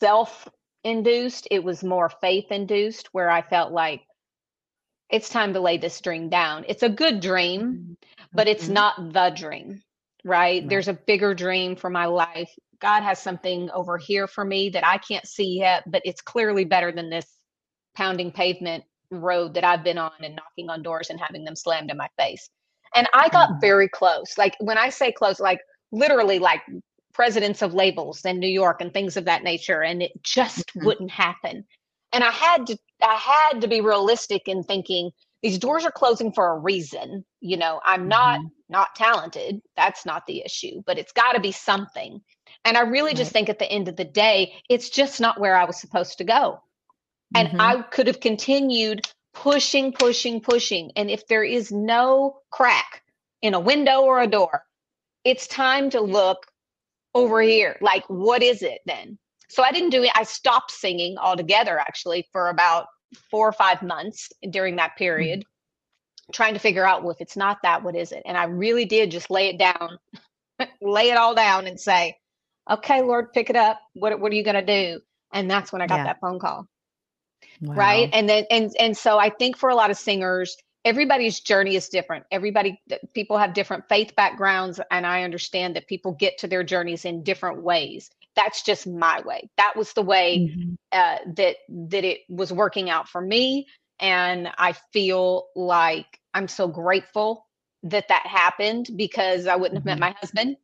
[0.00, 0.48] self
[0.84, 4.02] induced, it was more faith induced, where I felt like
[5.10, 6.64] it's time to lay this dream down.
[6.68, 7.92] It's a good dream, mm-hmm.
[8.32, 8.74] but it's mm-hmm.
[8.74, 9.82] not the dream,
[10.24, 10.62] right?
[10.62, 10.68] right?
[10.68, 12.50] There's a bigger dream for my life.
[12.80, 16.64] God has something over here for me that I can't see yet, but it's clearly
[16.64, 17.26] better than this
[17.96, 21.90] pounding pavement road that I've been on and knocking on doors and having them slammed
[21.90, 22.50] in my face.
[22.94, 23.60] And I got mm-hmm.
[23.60, 24.36] very close.
[24.36, 25.60] Like when I say close, like
[25.92, 26.62] literally like
[27.14, 30.86] presidents of labels in New York and things of that nature, and it just mm-hmm.
[30.86, 31.64] wouldn't happen.
[32.12, 35.10] And I had to I had to be realistic in thinking
[35.42, 37.24] these doors are closing for a reason.
[37.40, 38.08] You know, I'm mm-hmm.
[38.08, 39.60] not not talented.
[39.76, 42.20] That's not the issue, but it's got to be something.
[42.64, 43.16] And I really right.
[43.16, 46.18] just think at the end of the day, it's just not where I was supposed
[46.18, 46.60] to go.
[47.34, 47.60] And mm-hmm.
[47.60, 50.92] I could have continued pushing, pushing, pushing.
[50.96, 53.02] And if there is no crack
[53.42, 54.64] in a window or a door,
[55.24, 56.46] it's time to look
[57.14, 57.76] over here.
[57.80, 59.18] Like, what is it then?
[59.48, 60.10] So I didn't do it.
[60.14, 62.86] I stopped singing altogether actually for about
[63.30, 66.32] four or five months during that period, mm-hmm.
[66.32, 68.22] trying to figure out well, if it's not that, what is it?
[68.26, 69.98] And I really did just lay it down,
[70.82, 72.16] lay it all down and say,
[72.70, 73.80] okay, Lord, pick it up.
[73.94, 75.00] What, what are you going to do?
[75.32, 76.04] And that's when I got yeah.
[76.04, 76.66] that phone call.
[77.60, 77.74] Wow.
[77.74, 78.10] Right.
[78.12, 81.88] And then, and, and so I think for a lot of singers, everybody's journey is
[81.88, 82.24] different.
[82.30, 82.80] Everybody,
[83.14, 87.22] people have different faith backgrounds, and I understand that people get to their journeys in
[87.22, 88.10] different ways.
[88.36, 89.48] That's just my way.
[89.56, 90.74] That was the way mm-hmm.
[90.92, 93.66] uh, that that it was working out for me,
[94.00, 97.46] and I feel like I'm so grateful
[97.84, 99.88] that that happened because I wouldn't mm-hmm.
[99.88, 100.14] have met mm-hmm.
[100.14, 100.56] my husband.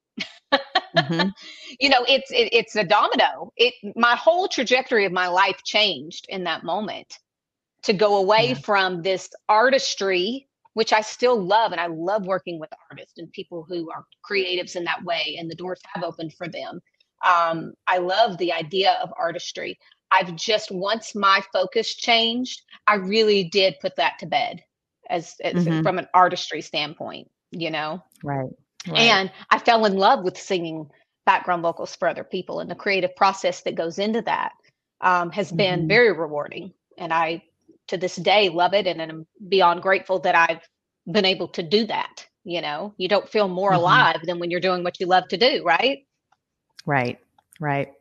[0.97, 1.29] mm-hmm.
[1.79, 3.53] You know, it's it, it's a domino.
[3.57, 7.19] It my whole trajectory of my life changed in that moment
[7.83, 8.55] to go away yeah.
[8.55, 11.73] from this artistry which I still love.
[11.73, 15.37] And I love working with artists and people who are creatives in that way.
[15.39, 16.81] And the doors have opened for them.
[17.25, 19.79] Um, I love the idea of artistry.
[20.11, 24.63] I've just, once my focus changed, I really did put that to bed
[25.09, 25.83] as, as mm-hmm.
[25.83, 28.03] from an artistry standpoint, you know?
[28.25, 28.49] Right,
[28.89, 28.99] right.
[28.99, 30.89] And I fell in love with singing
[31.27, 32.61] background vocals for other people.
[32.61, 34.53] And the creative process that goes into that
[35.01, 35.89] um, has been mm-hmm.
[35.89, 36.73] very rewarding.
[36.97, 37.43] And I
[37.91, 40.67] to this day love it and I'm beyond grateful that I've
[41.11, 42.27] been able to do that.
[42.45, 43.81] You know, you don't feel more mm-hmm.
[43.81, 46.07] alive than when you're doing what you love to do, right?
[46.87, 47.19] Right.
[47.61, 47.93] Right.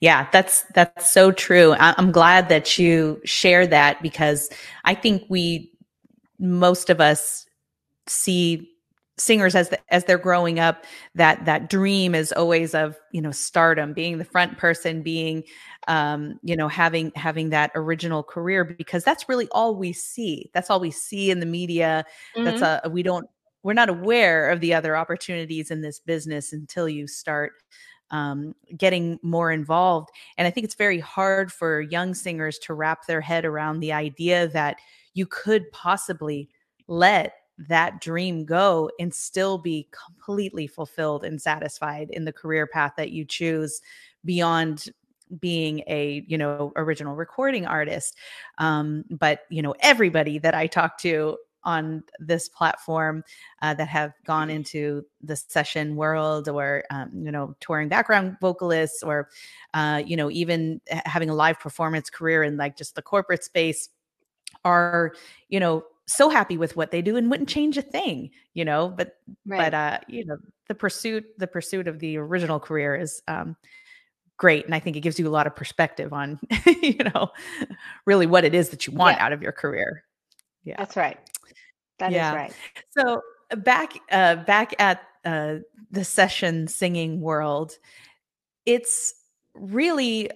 [0.00, 1.74] Yeah, that's that's so true.
[1.78, 4.50] I'm glad that you share that because
[4.84, 5.72] I think we
[6.38, 7.46] most of us
[8.06, 8.68] see
[9.18, 13.30] singers as the, as they're growing up that that dream is always of you know
[13.30, 15.42] stardom being the front person being
[15.88, 20.50] um you know having having that original career because that's really all we see.
[20.54, 22.04] That's all we see in the media.
[22.36, 22.44] Mm-hmm.
[22.44, 23.28] that's a we don't
[23.62, 27.52] we're not aware of the other opportunities in this business until you start
[28.10, 30.08] um, getting more involved.
[30.38, 33.92] And i think it's very hard for young singers to wrap their head around the
[33.92, 34.76] idea that
[35.14, 36.48] you could possibly
[36.86, 42.92] let that dream go and still be completely fulfilled and satisfied in the career path
[42.96, 43.80] that you choose
[44.24, 44.86] beyond
[45.40, 48.16] being a you know original recording artist.
[48.58, 53.22] Um but you know everybody that i talk to on this platform
[53.62, 59.02] uh, that have gone into the session world or um, you know touring background vocalists
[59.02, 59.28] or
[59.74, 63.90] uh, you know even having a live performance career in like just the corporate space
[64.64, 65.12] are
[65.48, 68.88] you know so happy with what they do and wouldn't change a thing, you know,
[68.88, 69.16] but,
[69.46, 69.58] right.
[69.58, 73.56] but, uh, you know, the pursuit, the pursuit of the original career is, um,
[74.38, 74.64] great.
[74.64, 76.40] And I think it gives you a lot of perspective on,
[76.82, 77.30] you know,
[78.06, 79.24] really what it is that you want yeah.
[79.26, 80.04] out of your career.
[80.64, 80.76] Yeah.
[80.78, 81.18] That's right.
[81.98, 82.30] That yeah.
[82.30, 82.52] is right.
[82.96, 83.22] So
[83.56, 85.56] back uh, back at uh,
[85.90, 87.76] the session singing world,
[88.64, 89.14] it's
[89.54, 90.30] really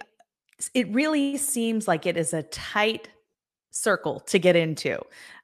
[0.73, 3.09] it really seems like it is a tight
[3.73, 4.99] circle to get into.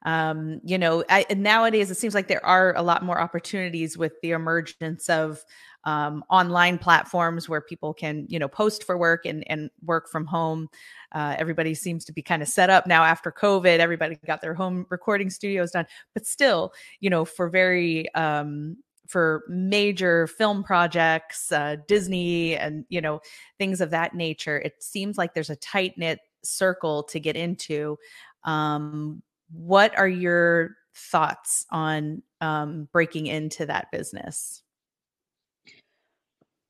[0.06, 4.12] Um, you know, I, nowadays it seems like there are a lot more opportunities with
[4.22, 5.44] the emergence of
[5.84, 10.26] um, online platforms where people can, you know, post for work and, and work from
[10.26, 10.68] home.
[11.12, 13.78] Uh, everybody seems to be kind of set up now after COVID.
[13.78, 18.76] Everybody got their home recording studios done, but still, you know, for very um,
[19.08, 23.20] for major film projects, uh, Disney, and you know
[23.58, 24.60] things of that nature.
[24.60, 27.98] It seems like there's a tight knit circle to get into.
[28.44, 29.22] Um,
[29.52, 34.62] what are your thoughts on um, breaking into that business?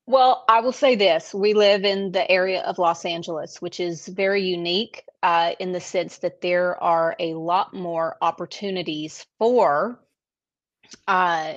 [0.07, 1.33] Well, I will say this.
[1.33, 5.81] We live in the area of Los Angeles, which is very unique uh, in the
[5.81, 10.01] sense that there are a lot more opportunities for
[11.07, 11.55] uh,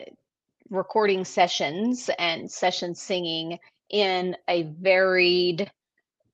[0.69, 3.58] recording sessions and session singing
[3.89, 5.71] in a varied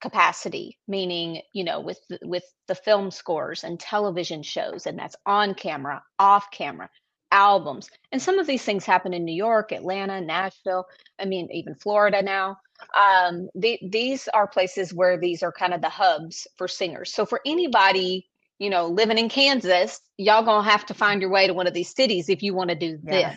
[0.02, 5.54] capacity meaning you know with with the film scores and television shows and that's on
[5.54, 6.90] camera off camera
[7.32, 7.90] albums.
[8.12, 10.86] And some of these things happen in new york atlanta nashville
[11.20, 12.58] i mean even florida now.
[12.98, 17.14] Um, the, these are places where these are kind of the hubs for singers.
[17.14, 21.48] So for anybody you know living in kansas y'all gonna have to find your way
[21.48, 23.36] to one of these cities if you want to do this.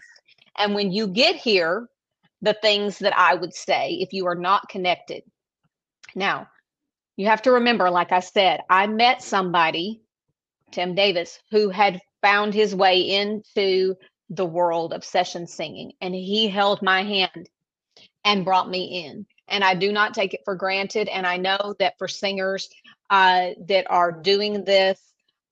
[0.58, 1.88] And when you get here
[2.40, 5.22] the things that i would say if you are not connected
[6.14, 6.48] now
[7.16, 10.02] you have to remember, like I said, I met somebody,
[10.70, 13.96] Tim Davis, who had found his way into
[14.30, 17.48] the world of session singing, and he held my hand
[18.24, 19.26] and brought me in.
[19.48, 21.08] And I do not take it for granted.
[21.08, 22.68] And I know that for singers
[23.10, 24.98] uh, that are doing this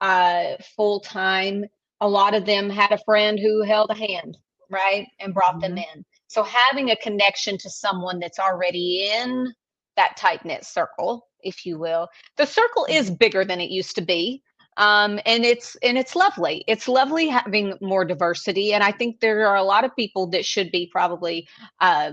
[0.00, 1.66] uh, full time,
[2.00, 4.38] a lot of them had a friend who held a hand,
[4.70, 5.74] right, and brought mm-hmm.
[5.74, 6.04] them in.
[6.28, 9.52] So having a connection to someone that's already in
[10.00, 12.08] that tight knit circle if you will.
[12.36, 13.16] The circle is mm-hmm.
[13.16, 14.42] bigger than it used to be.
[14.76, 16.64] Um, and it's and it's lovely.
[16.66, 20.44] It's lovely having more diversity, and I think there are a lot of people that
[20.44, 21.46] should be probably
[21.80, 22.12] uh,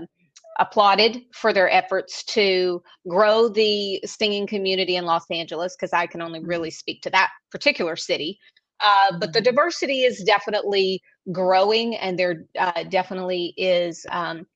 [0.58, 5.76] applauded for their efforts to grow the singing community in Los Angeles.
[5.76, 8.38] Because I can only really speak to that particular city,
[8.80, 9.44] uh, but the mm-hmm.
[9.44, 14.04] diversity is definitely growing, and there uh, definitely is.
[14.10, 14.46] Um,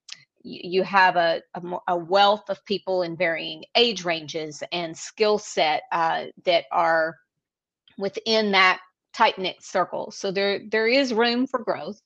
[0.45, 5.83] you have a, a, a, wealth of people in varying age ranges and skill set
[5.93, 7.17] uh, that are
[7.99, 8.81] within that
[9.13, 10.11] tight knit circle.
[10.11, 12.01] So there there is room for growth.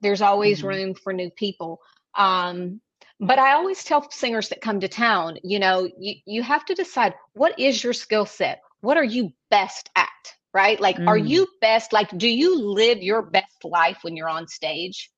[0.00, 0.68] There's always mm-hmm.
[0.68, 1.80] room for new people.
[2.16, 2.80] Um,
[3.18, 6.74] but I always tell singers that come to town, you know, you, you have to
[6.74, 8.60] decide what is your skill set?
[8.80, 10.08] What are you best at?
[10.52, 10.80] Right?
[10.80, 11.06] Like, mm.
[11.06, 11.92] are you best?
[11.92, 15.10] Like, do you live your best life when you're on stage?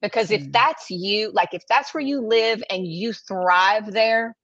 [0.00, 0.52] Because if mm.
[0.52, 4.36] that's you, like if that's where you live and you thrive there,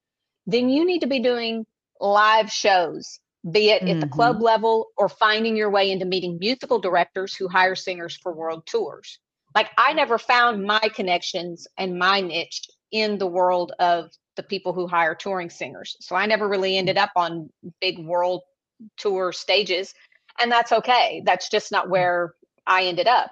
[0.46, 1.64] then you need to be doing
[2.00, 3.94] live shows, be it mm-hmm.
[3.94, 4.44] at the club mm-hmm.
[4.44, 9.18] level or finding your way into meeting musical directors who hire singers for world tours.
[9.54, 14.72] Like I never found my connections and my niche in the world of the people
[14.72, 15.96] who hire touring singers.
[16.00, 18.42] So I never really ended up on big world
[18.96, 19.94] tour stages.
[20.40, 21.22] And that's okay.
[21.24, 21.90] That's just not mm.
[21.90, 22.34] where
[22.66, 23.30] I ended up.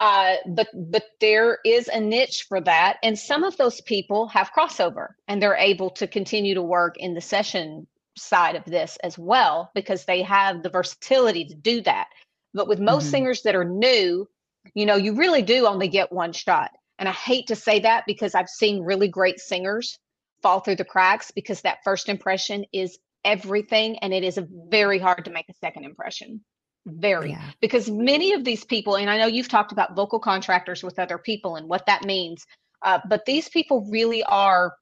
[0.00, 4.50] Uh, but but there is a niche for that, and some of those people have
[4.52, 9.18] crossover, and they're able to continue to work in the session side of this as
[9.18, 12.08] well because they have the versatility to do that.
[12.54, 13.10] But with most mm-hmm.
[13.10, 14.28] singers that are new,
[14.74, 16.70] you know, you really do only get one shot.
[16.98, 19.98] And I hate to say that because I've seen really great singers
[20.42, 25.24] fall through the cracks because that first impression is everything and it is very hard
[25.24, 26.42] to make a second impression
[26.86, 27.30] very.
[27.30, 27.50] Yeah.
[27.60, 31.18] because many of these people and i know you've talked about vocal contractors with other
[31.18, 32.44] people and what that means
[32.82, 34.74] uh, but these people really are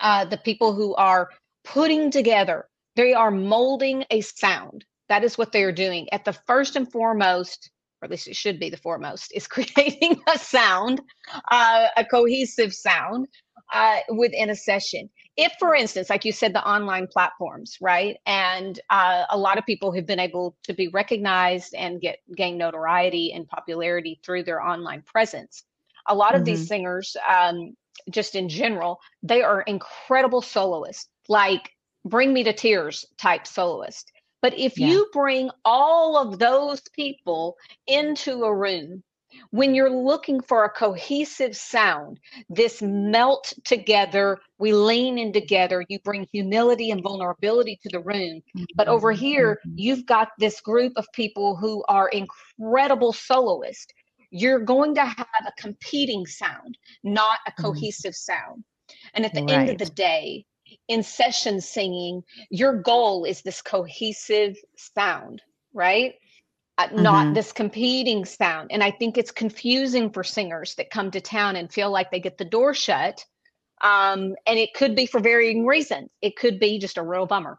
[0.00, 1.28] uh, the people who are
[1.64, 2.66] putting together
[2.96, 4.84] they are molding a sound.
[5.08, 6.08] That is what they are doing.
[6.12, 10.20] At the first and foremost or at least it should be the foremost is creating
[10.28, 11.02] a sound
[11.50, 13.28] uh, a cohesive sound
[13.72, 15.10] uh, within a session
[15.40, 19.64] if for instance like you said the online platforms right and uh, a lot of
[19.64, 24.62] people have been able to be recognized and get gain notoriety and popularity through their
[24.62, 25.64] online presence
[26.08, 26.56] a lot of mm-hmm.
[26.56, 27.74] these singers um,
[28.10, 31.70] just in general they are incredible soloists like
[32.04, 34.12] bring me to tears type soloist
[34.42, 34.88] but if yeah.
[34.88, 39.02] you bring all of those people into a room
[39.50, 45.98] when you're looking for a cohesive sound, this melt together, we lean in together, you
[46.00, 48.42] bring humility and vulnerability to the room.
[48.76, 49.24] But over mm-hmm.
[49.24, 49.78] here, mm-hmm.
[49.78, 53.92] you've got this group of people who are incredible soloists.
[54.30, 57.62] You're going to have a competing sound, not a mm-hmm.
[57.62, 58.64] cohesive sound.
[59.14, 59.50] And at the right.
[59.50, 60.44] end of the day,
[60.88, 66.14] in session singing, your goal is this cohesive sound, right?
[66.80, 67.02] Uh, mm-hmm.
[67.02, 68.70] Not this competing sound.
[68.72, 72.20] And I think it's confusing for singers that come to town and feel like they
[72.20, 73.24] get the door shut.
[73.82, 76.08] Um, and it could be for varying reasons.
[76.22, 77.58] It could be just a real bummer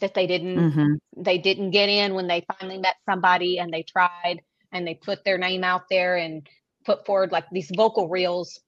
[0.00, 0.94] that they didn't mm-hmm.
[1.16, 4.40] they didn't get in when they finally met somebody and they tried
[4.72, 6.48] and they put their name out there and
[6.84, 8.60] put forward like these vocal reels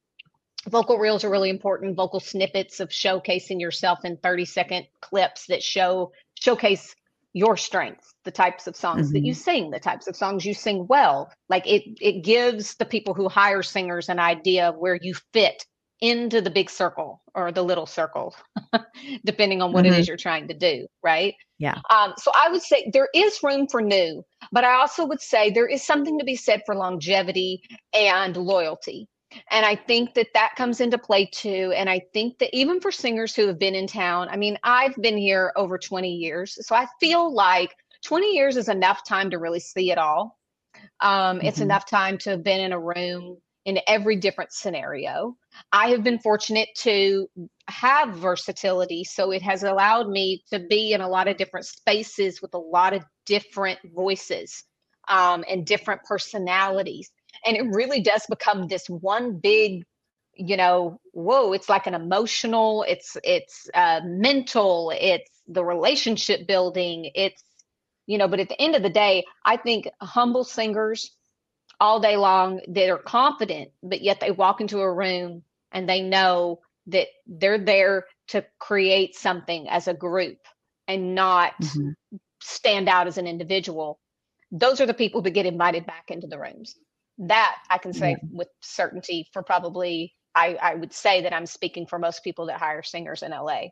[0.69, 5.63] vocal reels are really important vocal snippets of showcasing yourself in 30 second clips that
[5.63, 6.95] show showcase
[7.33, 9.15] your strengths the types of songs mm-hmm.
[9.15, 9.41] that you mm-hmm.
[9.41, 13.29] sing the types of songs you sing well like it it gives the people who
[13.29, 15.65] hire singers an idea of where you fit
[16.01, 18.35] into the big circle or the little circle
[19.25, 19.95] depending on what mm-hmm.
[19.95, 23.39] it is you're trying to do right yeah um, so i would say there is
[23.43, 26.75] room for new but i also would say there is something to be said for
[26.75, 27.63] longevity
[27.95, 29.09] and loyalty
[29.51, 31.73] and I think that that comes into play too.
[31.77, 34.95] And I think that even for singers who have been in town, I mean, I've
[34.97, 36.59] been here over 20 years.
[36.67, 37.75] So I feel like
[38.05, 40.39] 20 years is enough time to really see it all.
[41.01, 41.47] Um, mm-hmm.
[41.47, 45.37] It's enough time to have been in a room in every different scenario.
[45.71, 47.29] I have been fortunate to
[47.69, 49.05] have versatility.
[49.05, 52.59] So it has allowed me to be in a lot of different spaces with a
[52.59, 54.65] lot of different voices
[55.09, 57.11] um, and different personalities
[57.45, 59.85] and it really does become this one big
[60.35, 67.11] you know whoa it's like an emotional it's it's uh, mental it's the relationship building
[67.15, 67.43] it's
[68.07, 71.13] you know but at the end of the day i think humble singers
[71.81, 76.01] all day long that are confident but yet they walk into a room and they
[76.01, 80.39] know that they're there to create something as a group
[80.89, 81.91] and not mm-hmm.
[82.41, 83.99] stand out as an individual
[84.51, 86.77] those are the people that get invited back into the rooms
[87.29, 88.29] that I can say yeah.
[88.31, 92.59] with certainty for probably I, I would say that I'm speaking for most people that
[92.59, 93.65] hire singers in LA.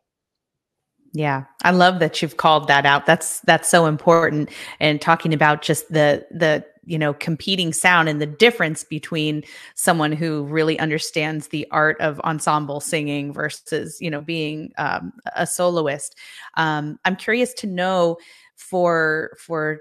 [1.13, 3.05] Yeah, I love that you've called that out.
[3.05, 4.51] That's that's so important.
[4.79, 9.43] And talking about just the the you know competing sound and the difference between
[9.75, 15.47] someone who really understands the art of ensemble singing versus you know being um, a
[15.49, 16.15] soloist.
[16.57, 18.19] Um, I'm curious to know
[18.57, 19.81] for for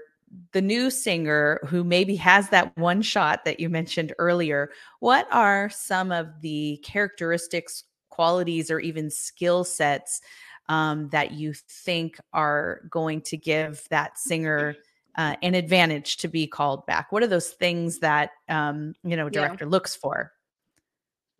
[0.52, 4.70] the new singer who maybe has that one shot that you mentioned earlier,
[5.00, 10.20] what are some of the characteristics, qualities, or even skill sets
[10.68, 14.76] um, that you think are going to give that singer
[15.16, 17.10] uh, an advantage to be called back?
[17.10, 19.70] What are those things that um, you know director yeah.
[19.70, 20.32] looks for?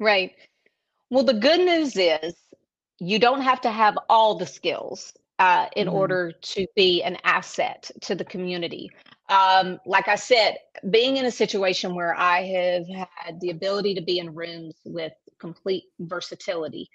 [0.01, 0.33] Right.
[1.11, 2.35] Well, the good news is
[2.99, 7.17] you don't have to have all the skills uh, in mm order to be an
[7.25, 8.91] asset to the community.
[9.29, 10.59] Um, like I said,
[10.91, 15.13] being in a situation where I have had the ability to be in rooms with
[15.41, 16.89] complete versatility,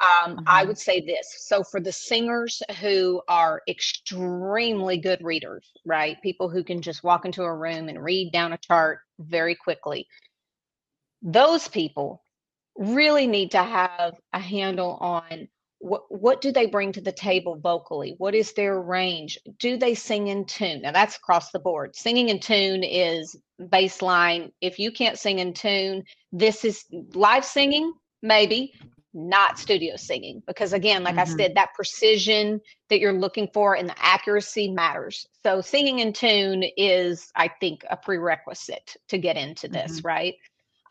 [0.00, 0.44] um, mm-hmm.
[0.46, 1.26] I would say this.
[1.46, 6.20] So, for the singers who are extremely good readers, right?
[6.22, 10.06] People who can just walk into a room and read down a chart very quickly,
[11.22, 12.22] those people
[12.76, 15.48] really need to have a handle on
[15.84, 18.14] what what do they bring to the table vocally?
[18.16, 19.38] What is their range?
[19.58, 20.80] Do they sing in tune?
[20.80, 21.94] Now that's across the board.
[21.94, 24.50] Singing in tune is baseline.
[24.62, 28.72] If you can't sing in tune this is live singing maybe
[29.12, 31.32] not studio singing because again like mm-hmm.
[31.32, 35.26] i said that precision that you're looking for and the accuracy matters.
[35.44, 40.08] So singing in tune is i think a prerequisite to get into this mm-hmm.
[40.08, 40.34] right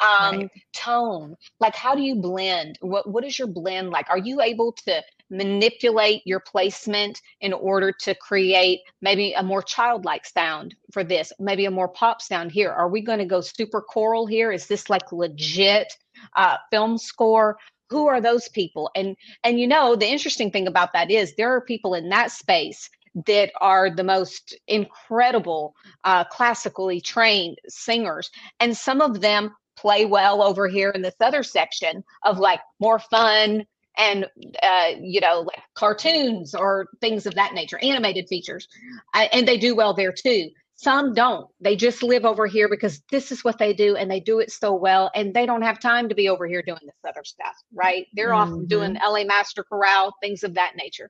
[0.04, 0.52] um right.
[0.74, 1.36] tone.
[1.60, 2.78] Like how do you blend?
[2.82, 4.10] What what is your blend like?
[4.10, 10.26] Are you able to manipulate your placement in order to create maybe a more childlike
[10.26, 12.72] sound for this maybe a more pop sound here?
[12.72, 14.52] Are we going to go super choral here?
[14.52, 15.94] Is this like legit
[16.36, 17.58] uh, film score?
[17.90, 18.92] Who are those people?
[18.96, 22.32] And and you know the interesting thing about that is there are people in that
[22.32, 22.90] space
[23.28, 30.42] that are the most incredible uh, classically trained singers and some of them play well
[30.42, 33.66] over here in this other section of like more fun
[33.98, 34.26] and
[34.62, 38.68] uh, you know like cartoons or things of that nature animated features.
[39.14, 40.50] I, and they do well there too.
[40.76, 41.48] Some don't.
[41.62, 44.52] They just live over here because this is what they do and they do it
[44.52, 47.56] so well and they don't have time to be over here doing this other stuff
[47.74, 48.08] right?
[48.14, 48.54] They're mm-hmm.
[48.54, 51.10] off doing LA Master Chorale things of that nature.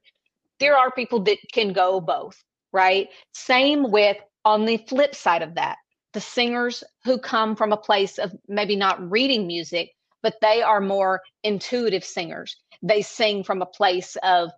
[0.59, 2.43] There are people that can go both
[2.73, 3.07] right?
[3.33, 5.77] Same with on the flip side of that
[6.13, 9.91] the singers who come from a place of maybe not reading music,
[10.21, 12.55] but they are more intuitive singers.
[12.81, 14.51] They sing from a place of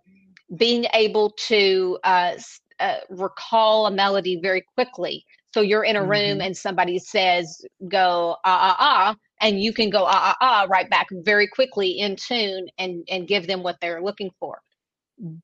[0.56, 2.34] being able to uh,
[2.78, 5.24] uh, recall a melody very quickly.
[5.52, 6.10] So you're in a mm-hmm.
[6.10, 10.66] room and somebody says, go ah ah ah, and you can go ah ah ah
[10.68, 14.60] right back very quickly in tune and and give them what they're looking for.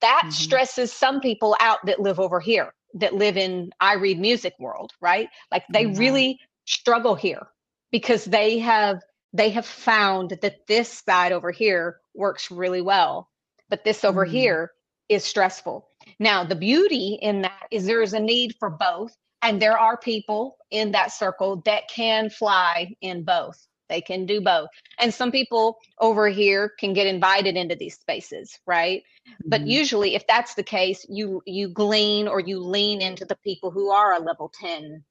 [0.01, 0.29] That mm-hmm.
[0.29, 4.91] stresses some people out that live over here, that live in I read music world,
[5.01, 5.29] right?
[5.51, 5.99] Like they mm-hmm.
[5.99, 7.47] really struggle here
[7.91, 9.01] because they have
[9.33, 13.29] they have found that this side over here works really well,
[13.69, 14.35] but this over mm-hmm.
[14.35, 14.71] here
[15.09, 15.87] is stressful.
[16.19, 19.15] Now, the beauty in that is there is a need for both.
[19.41, 23.67] And there are people in that circle that can fly in both.
[23.93, 24.69] They can do both.
[24.97, 29.03] And some people over here can get invited into these spaces, right?
[29.29, 29.49] Mm-hmm.
[29.49, 33.69] But usually if that's the case, you you glean or you lean into the people
[33.69, 35.03] who are a level 10,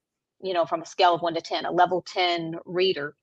[0.42, 3.14] you know, from a scale of 1 to 10, a level 10 reader.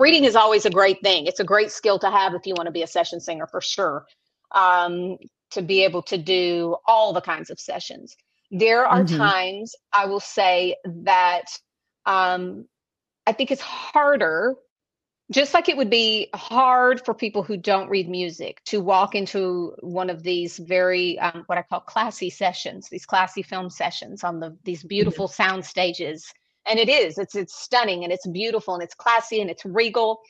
[0.00, 1.26] Reading is always a great thing.
[1.26, 3.60] It's a great skill to have if you want to be a session singer for
[3.60, 4.06] sure.
[4.52, 5.18] Um,
[5.50, 8.16] to be able to do all the kinds of sessions.
[8.50, 9.18] There are mm-hmm.
[9.18, 11.44] times I will say that
[12.06, 12.66] um,
[13.28, 14.54] I think it's harder,
[15.30, 19.74] just like it would be hard for people who don't read music to walk into
[19.80, 24.40] one of these very um, what I call classy sessions, these classy film sessions on
[24.40, 24.88] the these mm-hmm.
[24.88, 26.32] beautiful sound stages.
[26.66, 30.20] And it is, it's it's stunning and it's beautiful and it's classy and it's regal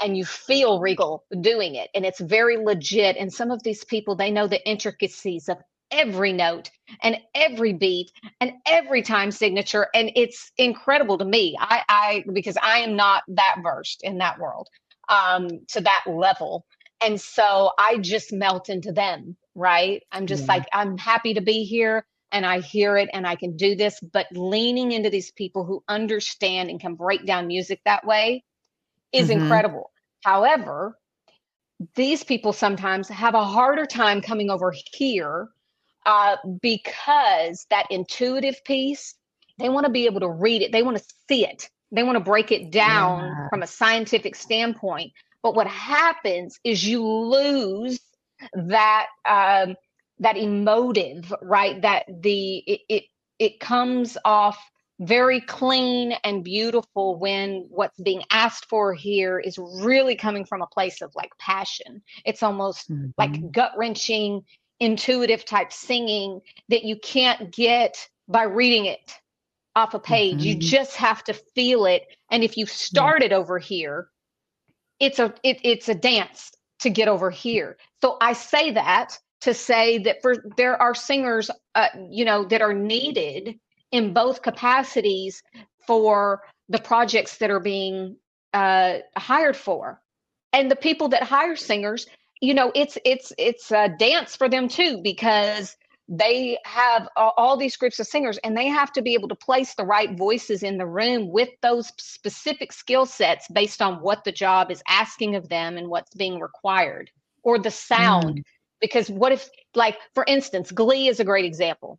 [0.00, 4.16] and you feel regal doing it and it's very legit and some of these people
[4.16, 5.58] they know the intricacies of
[5.94, 6.70] every note
[7.02, 12.56] and every beat and every time signature and it's incredible to me i i because
[12.62, 14.68] i am not that versed in that world
[15.08, 16.66] um to that level
[17.02, 20.54] and so i just melt into them right i'm just yeah.
[20.54, 24.00] like i'm happy to be here and i hear it and i can do this
[24.12, 28.42] but leaning into these people who understand and can break down music that way
[29.14, 29.42] is mm-hmm.
[29.42, 29.90] incredible.
[30.22, 30.98] However,
[31.94, 35.48] these people sometimes have a harder time coming over here
[36.06, 39.14] uh, because that intuitive piece,
[39.58, 42.16] they want to be able to read it, they want to see it, they want
[42.16, 43.48] to break it down yeah.
[43.48, 45.12] from a scientific standpoint.
[45.42, 48.00] But what happens is you lose
[48.54, 49.76] that um,
[50.18, 51.80] that emotive, right?
[51.82, 53.04] That the it, it
[53.38, 54.58] it comes off
[55.00, 60.66] very clean and beautiful when what's being asked for here is really coming from a
[60.68, 62.00] place of like passion.
[62.24, 63.08] It's almost mm-hmm.
[63.18, 64.42] like gut wrenching,
[64.80, 69.18] intuitive type singing that you can't get by reading it
[69.76, 70.38] off a page.
[70.38, 70.46] Mm-hmm.
[70.46, 72.04] You just have to feel it.
[72.30, 74.08] And if you start it over here,
[75.00, 77.76] it's a it, it's a dance to get over here.
[78.02, 82.62] So I say that to say that for there are singers, uh, you know, that
[82.62, 83.58] are needed
[83.92, 85.42] in both capacities
[85.86, 88.16] for the projects that are being
[88.52, 90.00] uh, hired for
[90.52, 92.06] and the people that hire singers
[92.44, 95.76] you know it's it's it's a dance for them too because
[96.06, 99.74] they have all these groups of singers and they have to be able to place
[99.74, 104.32] the right voices in the room with those specific skill sets based on what the
[104.32, 107.10] job is asking of them and what's being required
[107.42, 108.42] or the sound mm.
[108.82, 111.98] because what if like for instance glee is a great example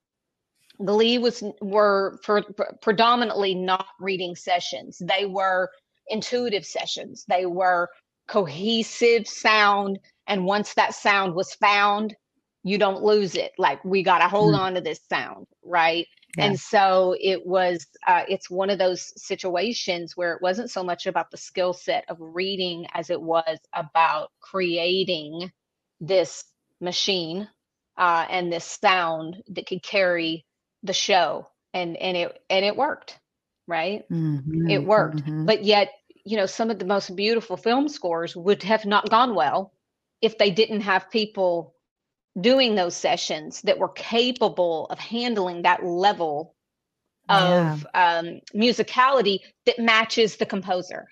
[0.84, 2.44] Glee was were for,
[2.82, 5.02] predominantly not reading sessions.
[5.02, 5.72] They were
[6.10, 7.26] intuitive sessions.
[7.28, 7.90] They were
[8.28, 12.16] cohesive sound, and once that sound was found,
[12.64, 13.52] you don't lose it.
[13.58, 14.60] Like we got to hold mm.
[14.60, 16.08] on to this sound, right?
[16.38, 16.46] Yeah.
[16.46, 17.86] And so it was.
[18.06, 22.06] Uh, it's one of those situations where it wasn't so much about the skill set
[22.10, 25.52] of reading as it was about creating
[26.02, 26.44] this
[26.82, 27.48] machine
[27.98, 30.46] uh, and this sound that could carry
[30.84, 33.20] the show and and it and it worked
[33.68, 35.46] right mm-hmm, it worked mm-hmm.
[35.46, 35.92] but yet
[36.24, 39.74] you know some of the most beautiful film scores would have not gone well
[40.22, 41.76] if they didn't have people
[42.40, 46.56] doing those sessions that were capable of handling that level
[47.30, 48.20] of yeah.
[48.20, 51.08] um, musicality that matches the composer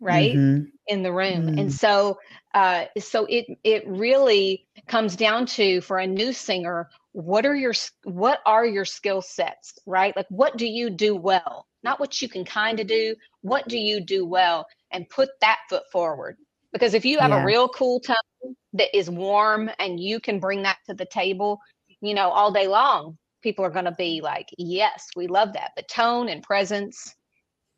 [0.00, 0.64] right mm-hmm.
[0.86, 1.72] in the room and mm.
[1.72, 2.18] so
[2.54, 7.74] uh, so it it really comes down to for a new singer what are your
[8.04, 12.28] what are your skill sets right like what do you do well not what you
[12.28, 16.36] can kind of do what do you do well and put that foot forward
[16.74, 17.42] because if you have yeah.
[17.42, 21.58] a real cool tone that is warm and you can bring that to the table
[22.02, 25.70] you know all day long people are going to be like yes we love that
[25.74, 27.14] but tone and presence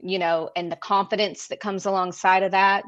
[0.01, 2.83] you know and the confidence that comes alongside of that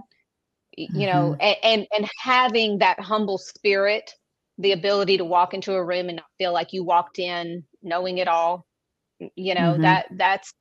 [0.76, 1.00] you mm-hmm.
[1.00, 4.10] know and, and and having that humble spirit
[4.60, 8.18] the ability to walk into a room and not feel like you walked in knowing
[8.18, 8.66] it all
[9.36, 9.82] you know mm-hmm.
[9.82, 10.52] that that's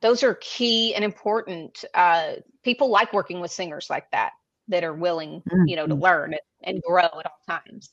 [0.00, 1.84] those are key and important.
[1.92, 4.30] Uh, people like working with singers like that
[4.68, 5.66] that are willing, mm-hmm.
[5.66, 7.90] you know, to learn and grow at all times.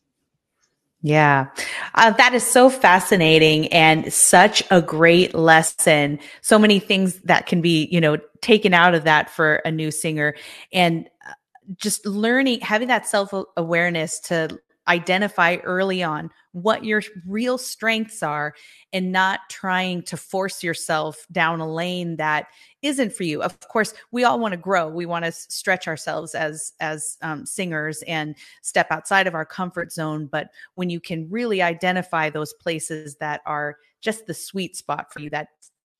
[1.01, 1.49] Yeah,
[1.93, 6.17] uh, that is so fascinating and such a great lesson.
[6.41, 9.91] So many things that can be, you know, taken out of that for a new
[9.91, 10.33] singer
[10.73, 11.33] and uh,
[11.75, 18.53] just learning, having that self awareness to identify early on what your real strengths are
[18.93, 22.47] and not trying to force yourself down a lane that
[22.81, 23.43] isn't for you.
[23.43, 24.87] Of course we all want to grow.
[24.87, 29.91] We want to stretch ourselves as as um, singers and step outside of our comfort
[29.91, 35.11] zone but when you can really identify those places that are just the sweet spot
[35.11, 35.49] for you that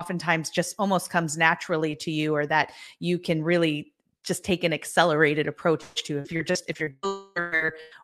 [0.01, 3.93] oftentimes just almost comes naturally to you or that you can really
[4.25, 6.93] just take an accelerated approach to if you're just if you're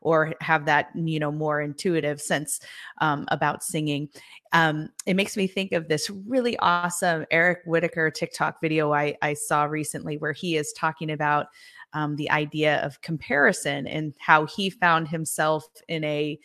[0.02, 2.60] or have that you know more intuitive sense
[3.00, 4.10] um, about singing.
[4.54, 9.34] Um, it makes me think of this really awesome eric whitacre tiktok video I, I
[9.34, 11.48] saw recently where he is talking about
[11.94, 16.40] um, the idea of comparison and how he found himself in a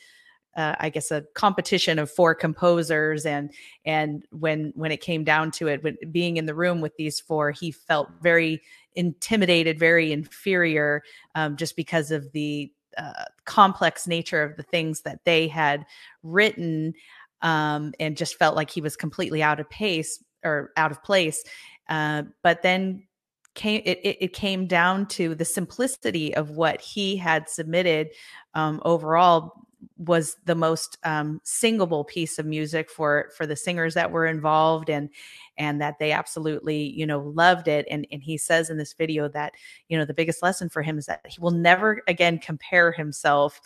[0.57, 3.53] uh, I guess a competition of four composers and
[3.85, 7.21] and when when it came down to it when being in the room with these
[7.21, 8.63] four he felt very
[8.97, 11.03] intimidated very inferior
[11.35, 15.85] um, just because of the uh, complex nature of the things that they had
[16.23, 16.95] written
[17.43, 21.45] um, and just felt like he was completely out of pace or out of place
[21.89, 23.07] uh, but then
[23.55, 28.09] came it, it, it, came down to the simplicity of what he had submitted
[28.55, 29.66] um, overall
[29.99, 34.91] was the most um, singable piece of music for for the singers that were involved
[34.91, 35.11] and
[35.59, 37.87] and that they absolutely you know loved it.
[37.91, 39.53] And and he says in this video that
[39.89, 43.61] you know the biggest lesson for him is that he will never again compare himself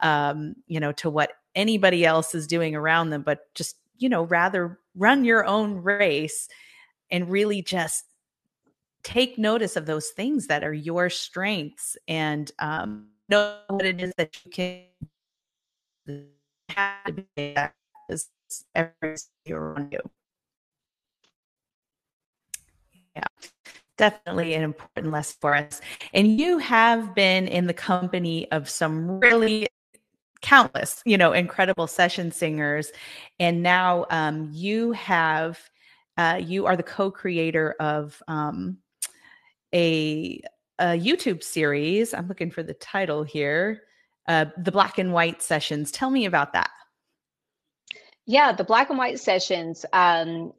[0.00, 4.24] um you know to what anybody else is doing around them but just you know
[4.24, 6.48] rather run your own race
[7.10, 8.04] and really just
[9.02, 14.12] take notice of those things that are your strengths and um know what it is
[14.16, 14.82] that you can
[16.06, 16.26] to
[17.12, 17.74] be that
[18.08, 18.28] is
[18.74, 19.16] every
[19.48, 20.00] around you.
[23.16, 23.24] Yeah,
[23.96, 25.80] definitely an important lesson for us.
[26.12, 29.68] And you have been in the company of some really
[30.42, 32.92] countless, you know, incredible session singers,
[33.38, 35.58] and now um, you have
[36.16, 38.78] uh, you are the co-creator of um,
[39.74, 40.40] a,
[40.78, 42.12] a YouTube series.
[42.12, 43.82] I'm looking for the title here
[44.28, 45.90] uh, the black and white sessions.
[45.90, 46.70] Tell me about that.
[48.26, 49.84] Yeah, the black and white sessions.
[49.92, 50.52] Um,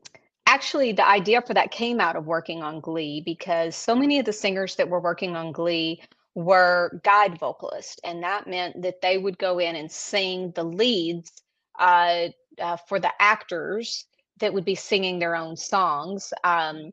[0.45, 4.25] actually, the idea for that came out of working on Glee because so many of
[4.25, 6.01] the singers that were working on Glee
[6.35, 11.31] were guide vocalists, and that meant that they would go in and sing the leads
[11.79, 12.27] uh,
[12.59, 14.05] uh, for the actors
[14.39, 16.33] that would be singing their own songs.
[16.43, 16.91] Um,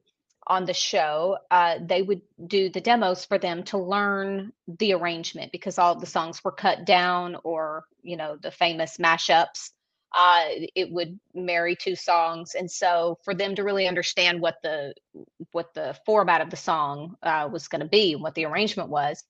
[0.49, 5.53] on the show, uh, they would do the demos for them to learn the arrangement
[5.53, 9.71] because all the songs were cut down or, you know, the famous mashups.
[10.19, 10.45] Uh,
[10.75, 14.95] it would marry two songs, and so for them to really understand what the
[15.53, 18.89] what the format of the song uh, was going to be, and what the arrangement
[18.89, 19.23] was,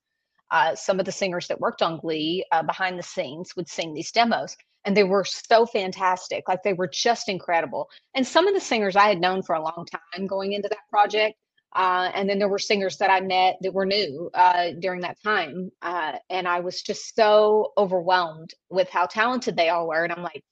[0.53, 3.93] uh, some of the singers that worked on Glee uh, behind the scenes would sing
[3.93, 4.57] these demos
[4.89, 6.49] and they were so fantastic.
[6.49, 7.91] Like they were just incredible.
[8.15, 10.89] And some of the singers I had known for a long time going into that
[10.89, 11.37] project.
[11.77, 15.19] Uh, and then there were singers that I met that were new uh, during that
[15.23, 15.71] time.
[15.83, 20.05] Uh, and I was just so overwhelmed with how talented they all were.
[20.05, 20.43] And I'm like,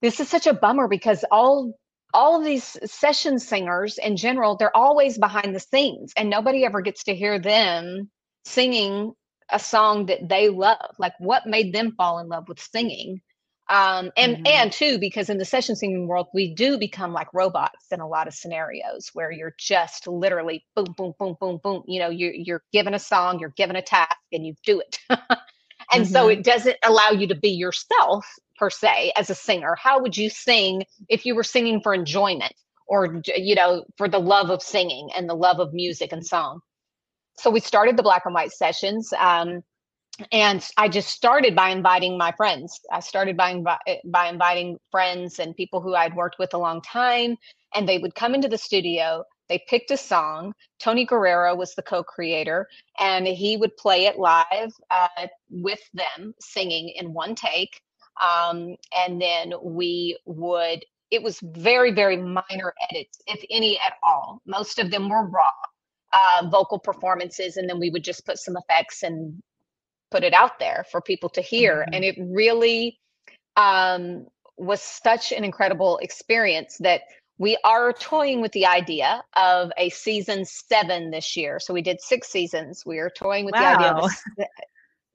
[0.00, 1.74] this is such a bummer because all
[2.14, 6.82] all of these session singers in general, they're always behind the scenes and nobody ever
[6.82, 8.08] gets to hear them
[8.44, 9.12] singing
[9.48, 10.94] a song that they love.
[11.00, 13.20] Like what made them fall in love with singing
[13.70, 14.46] um, and mm-hmm.
[14.46, 18.06] and too because in the session singing world we do become like robots in a
[18.06, 22.32] lot of scenarios where you're just literally boom boom boom boom boom you know you're,
[22.32, 26.04] you're given a song you're given a task and you do it and mm-hmm.
[26.04, 28.26] so it doesn't allow you to be yourself
[28.58, 32.52] per se as a singer how would you sing if you were singing for enjoyment
[32.88, 36.60] or you know for the love of singing and the love of music and song
[37.38, 39.62] so we started the black and white sessions um,
[40.32, 42.80] and I just started by inviting my friends.
[42.92, 46.80] I started by eh, by inviting friends and people who I'd worked with a long
[46.82, 47.36] time,
[47.74, 49.24] and they would come into the studio.
[49.48, 50.54] They picked a song.
[50.78, 52.68] Tony Guerrero was the co-creator,
[52.98, 57.80] and he would play it live uh, with them, singing in one take.
[58.22, 60.84] Um, and then we would.
[61.10, 64.40] It was very, very minor edits, if any at all.
[64.46, 65.50] Most of them were raw
[66.12, 69.40] uh, vocal performances, and then we would just put some effects and
[70.10, 71.78] put it out there for people to hear.
[71.78, 71.94] Mm-hmm.
[71.94, 72.98] And it really
[73.56, 77.02] um, was such an incredible experience that
[77.38, 81.58] we are toying with the idea of a season seven this year.
[81.58, 82.84] So we did six seasons.
[82.84, 83.60] We are toying with wow.
[83.60, 84.46] the idea of a,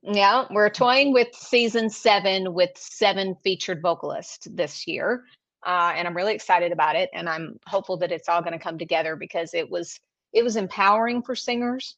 [0.02, 5.24] yeah, we're toying with season seven with seven featured vocalists this year.
[5.66, 7.10] Uh, and I'm really excited about it.
[7.14, 10.00] And I'm hopeful that it's all going to come together because it was
[10.34, 11.96] it was empowering for singers.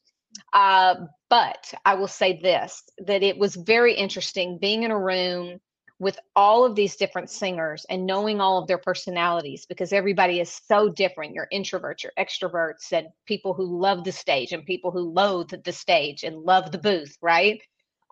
[0.52, 0.94] Uh,
[1.30, 5.60] but I will say this: that it was very interesting being in a room
[6.00, 10.60] with all of these different singers and knowing all of their personalities because everybody is
[10.68, 11.34] so different.
[11.34, 15.72] You're introverts, you're extroverts, and people who love the stage and people who loathe the
[15.72, 17.60] stage and love the booth, right?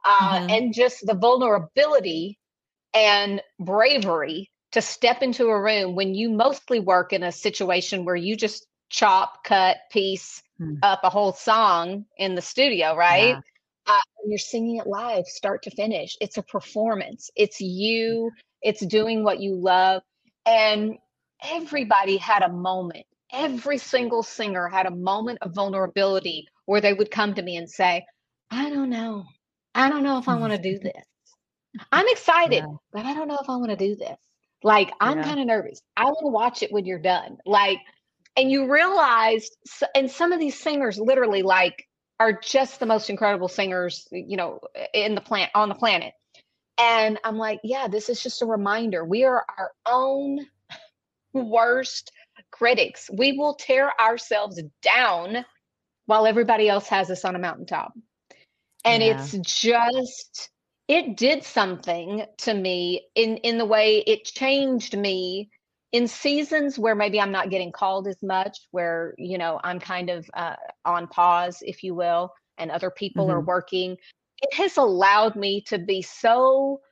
[0.04, 0.50] Uh, mm-hmm.
[0.50, 2.38] And just the vulnerability
[2.92, 8.16] and bravery to step into a room when you mostly work in a situation where
[8.16, 10.76] you just chop, cut, piece mm-hmm.
[10.82, 13.34] up a whole song in the studio, right?
[13.34, 13.40] Yeah.
[13.88, 17.30] Uh, you're singing it live start to finish it's a performance.
[17.36, 18.30] It's you
[18.62, 20.02] it's doing what you love.
[20.44, 20.96] And
[21.42, 23.06] everybody had a moment.
[23.32, 27.70] Every single singer had a moment of vulnerability where they would come to me and
[27.70, 28.04] say
[28.50, 29.24] i don't know.
[29.74, 31.04] I don't know if i want to do this.
[31.92, 32.76] I'm excited yeah.
[32.92, 34.16] but i don't know if i want to do this.
[34.64, 35.24] Like i'm yeah.
[35.24, 35.80] kind of nervous.
[35.96, 37.38] I want to watch it when you're done.
[37.46, 37.78] Like
[38.36, 39.56] and you realized
[39.94, 41.86] and some of these singers literally like
[42.20, 44.60] are just the most incredible singers, you know,
[44.94, 46.12] in the plant on the planet.
[46.78, 49.04] And I'm like, yeah, this is just a reminder.
[49.04, 50.40] We are our own
[51.32, 52.12] worst
[52.50, 53.08] critics.
[53.12, 55.44] We will tear ourselves down
[56.06, 57.92] while everybody else has us on a mountaintop.
[58.84, 59.20] And yeah.
[59.20, 60.50] it's just
[60.88, 65.50] it did something to me in in the way it changed me
[65.96, 70.10] in seasons where maybe I'm not getting called as much, where, you know, I'm kind
[70.10, 73.36] of uh, on pause, if you will, and other people mm-hmm.
[73.36, 73.96] are working,
[74.42, 76.82] it has allowed me to be so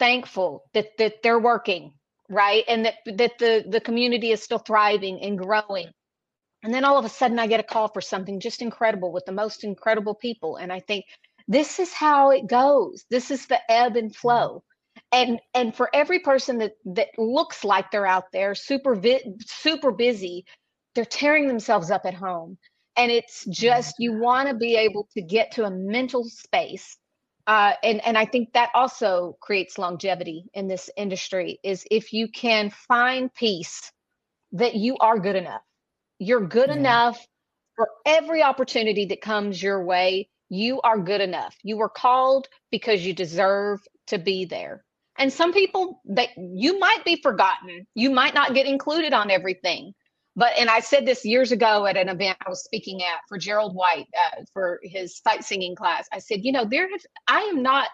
[0.00, 1.92] thankful that, that they're working,
[2.28, 2.64] right?
[2.66, 5.86] And that, that the, the community is still thriving and growing.
[6.64, 9.24] And then all of a sudden I get a call for something just incredible with
[9.24, 10.56] the most incredible people.
[10.56, 11.04] And I think,
[11.46, 13.04] this is how it goes.
[13.08, 14.20] This is the ebb and mm-hmm.
[14.20, 14.64] flow
[15.12, 19.92] and and for every person that that looks like they're out there super vi- super
[19.92, 20.44] busy
[20.94, 22.58] they're tearing themselves up at home
[22.96, 26.96] and it's just you want to be able to get to a mental space
[27.46, 32.28] uh, and and I think that also creates longevity in this industry is if you
[32.28, 33.90] can find peace
[34.52, 35.62] that you are good enough.
[36.18, 36.76] You're good yeah.
[36.76, 37.26] enough
[37.74, 40.28] for every opportunity that comes your way.
[40.50, 41.56] You are good enough.
[41.62, 44.84] You were called because you deserve to be there
[45.18, 47.86] and some people that you might be forgotten.
[47.94, 49.94] You might not get included on everything.
[50.34, 53.36] But and i said this years ago at an event i was speaking at for
[53.36, 56.08] gerald white uh, for his sight singing class.
[56.10, 57.88] I said you know there have i am not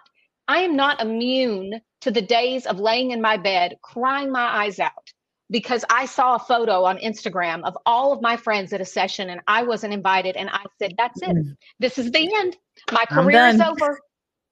[0.46, 4.78] i am not immune to the days of laying in my bed crying my eyes
[4.78, 5.12] out
[5.50, 9.30] because i saw a photo on instagram of all of my friends at a session
[9.30, 10.36] and i wasn't invited.
[10.36, 11.34] And i said that's it.
[11.34, 11.56] Mm.
[11.80, 12.56] this is the end.
[12.92, 13.98] My career is over.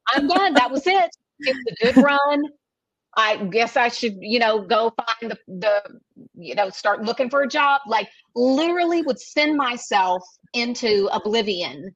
[0.08, 0.54] I'm done.
[0.54, 1.10] That was it
[1.40, 2.42] it was a good run.
[3.18, 5.82] I guess I should, you know, go find the, the,
[6.34, 7.80] you know, start looking for a job.
[7.86, 10.22] Like literally would send myself
[10.52, 11.94] into oblivion.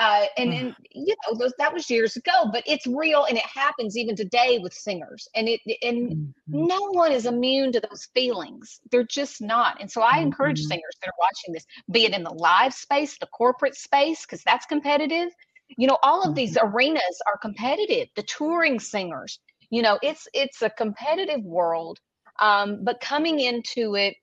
[0.00, 3.42] Uh, and, and you know those, that was years ago, but it's real and it
[3.44, 5.26] happens even today with singers.
[5.34, 6.66] And it and mm-hmm.
[6.66, 8.78] no one is immune to those feelings.
[8.92, 9.80] They're just not.
[9.80, 10.26] And so I mm-hmm.
[10.26, 14.24] encourage singers that are watching this, be it in the live space, the corporate space,
[14.24, 15.30] because that's competitive,
[15.76, 16.74] you know all of these mm-hmm.
[16.74, 19.38] arenas are competitive the touring singers
[19.70, 21.98] you know it's it's a competitive world
[22.40, 24.14] um, but coming into it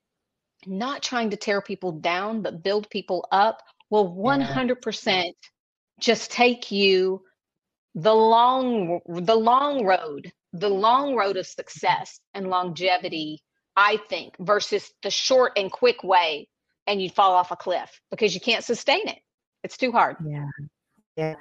[0.65, 5.31] not trying to tear people down but build people up will 100%
[5.99, 7.21] just take you
[7.93, 13.41] the long the long road the long road of success and longevity
[13.75, 16.47] i think versus the short and quick way
[16.87, 19.17] and you fall off a cliff because you can't sustain it.
[19.63, 20.17] It's too hard.
[20.23, 20.45] Yeah
[21.17, 21.35] yeah.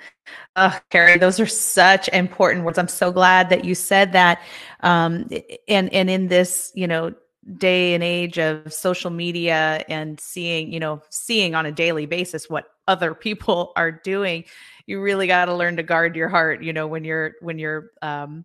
[0.56, 2.78] Oh, Keri, those are such important words.
[2.78, 4.40] I'm so glad that you said that.
[4.80, 5.28] Um,
[5.68, 7.14] and and in this, you know,
[7.58, 12.48] day and age of social media and seeing, you know, seeing on a daily basis
[12.48, 14.44] what other people are doing,
[14.86, 17.90] you really got to learn to guard your heart, you know, when you're when you're
[18.02, 18.44] um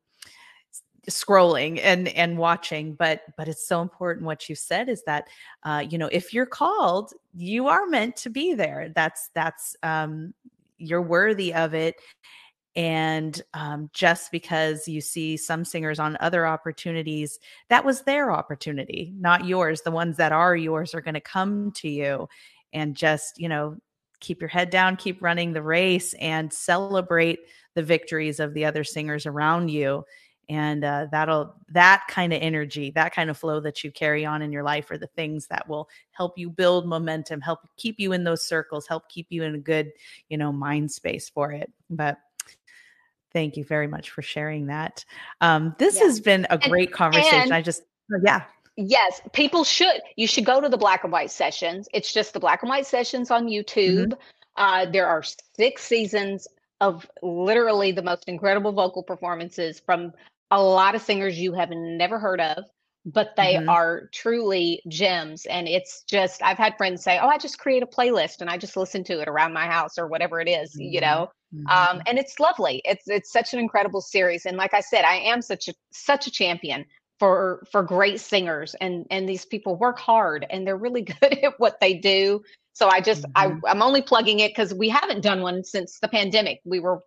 [1.10, 5.28] scrolling and and watching but but it's so important what you said is that
[5.64, 10.34] uh you know if you're called you are meant to be there that's that's um
[10.80, 11.96] you're worthy of it
[12.76, 19.14] and um, just because you see some singers on other opportunities that was their opportunity
[19.18, 19.82] not yours.
[19.82, 22.30] The ones that are yours are going to come to you
[22.74, 23.76] and just you know
[24.20, 27.40] keep your head down keep running the race and celebrate
[27.76, 30.04] the victories of the other singers around you
[30.50, 34.42] and uh, that'll that kind of energy that kind of flow that you carry on
[34.42, 38.12] in your life are the things that will help you build momentum help keep you
[38.12, 39.92] in those circles help keep you in a good
[40.28, 42.18] you know mind space for it but
[43.32, 45.06] thank you very much for sharing that
[45.42, 46.04] um, this yeah.
[46.04, 47.84] has been a great conversation and, i just
[48.14, 48.44] oh, yeah
[48.76, 52.40] yes people should you should go to the black and white sessions it's just the
[52.40, 53.50] black and white sessions on mm-hmm.
[53.50, 54.14] youtube mm-hmm.
[54.58, 55.24] uh, there are
[55.56, 56.48] six seasons
[56.82, 60.14] of literally the most incredible vocal performances from
[60.52, 62.64] a lot of singers you have never heard of,
[63.06, 63.70] but they mm-hmm.
[63.70, 65.46] are truly gems.
[65.46, 68.58] And it's just, I've had friends say, Oh, I just create a playlist and I
[68.58, 70.94] just listen to it around my house or whatever it is, mm-hmm.
[70.94, 71.30] you know?
[71.54, 71.68] Mm-hmm.
[71.68, 72.82] Um, and it's lovely.
[72.86, 74.46] It's, it's such an incredible series.
[74.46, 76.86] And like I said, I am such a, such a champion
[77.18, 81.60] for, for great singers and, and these people work hard and they're really good at
[81.60, 82.44] what they do.
[82.74, 86.08] So I just, I, I'm only plugging it because we haven't done one since the
[86.08, 86.62] pandemic.
[86.64, 87.02] We were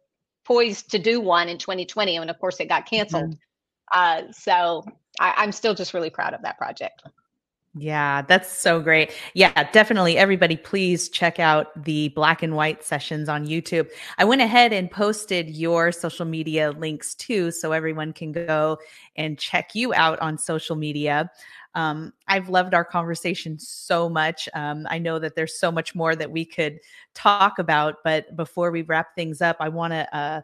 [0.45, 3.31] poised to do one in 2020, and of course it got canceled.
[3.31, 4.29] Mm-hmm.
[4.29, 4.85] Uh, so
[5.21, 7.03] I, I'm still just really proud of that project.
[7.75, 9.13] Yeah, that's so great.
[9.33, 10.19] Yeah, definitely.
[10.19, 13.89] Everybody, please check out the black and white sessions on YouTube.
[14.19, 18.77] I went ahead and posted your social media links too, so everyone can go
[19.17, 21.31] and check you out on social media.
[21.75, 24.51] Um, I've loved our conversation so much.
[24.53, 26.79] Um, I know that there's so much more that we could
[27.15, 30.43] talk about, but before we wrap things up, I want to uh,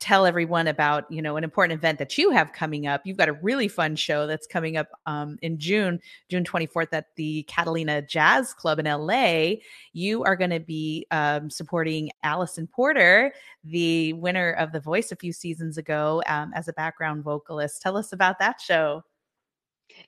[0.00, 3.02] tell everyone about you know an important event that you have coming up.
[3.04, 7.06] You've got a really fun show that's coming up um, in june june 24th at
[7.16, 9.52] the catalina jazz club in la
[9.92, 13.32] you are going to be um, supporting Alisan Porter
[13.64, 17.82] the winner of the voice a few seasons ago um, as a background vocalist.
[17.82, 19.02] Tell us about that show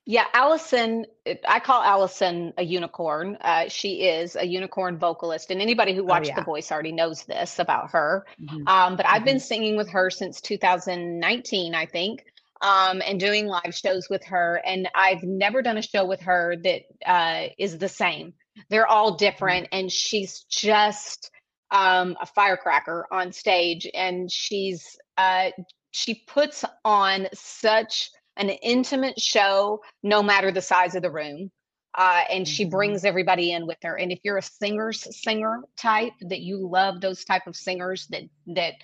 [0.06, 1.04] yeah, Alisan,
[1.46, 3.36] I call Alisan a unicorn.
[3.40, 6.34] Uh, she is a unicorn vocalist, and anybody who oh, watched oh, yeah.
[6.36, 8.26] The Voice already knows this about her.
[8.40, 8.66] Mm-hmm.
[8.66, 9.14] Um, but mm-hmm.
[9.14, 9.42] I've been mm-hmm.
[9.42, 12.24] singing with her since 2019, I think,
[12.60, 14.60] um, and doing live shows with her.
[14.64, 18.34] And I've never done a show with her that uh, is the same.
[18.68, 19.80] They're all different, mm-hmm.
[19.80, 21.30] and she's just
[21.70, 25.50] um, a firecracker on stage, and she's uh,
[25.92, 31.50] she puts on such an intimate show, no matter the size of the room.
[31.96, 32.70] Uh, and she mm-hmm.
[32.70, 33.98] brings everybody in with her.
[33.98, 38.22] And if you're a singer's singer type, that you love those type of singers that
[38.54, 38.74] that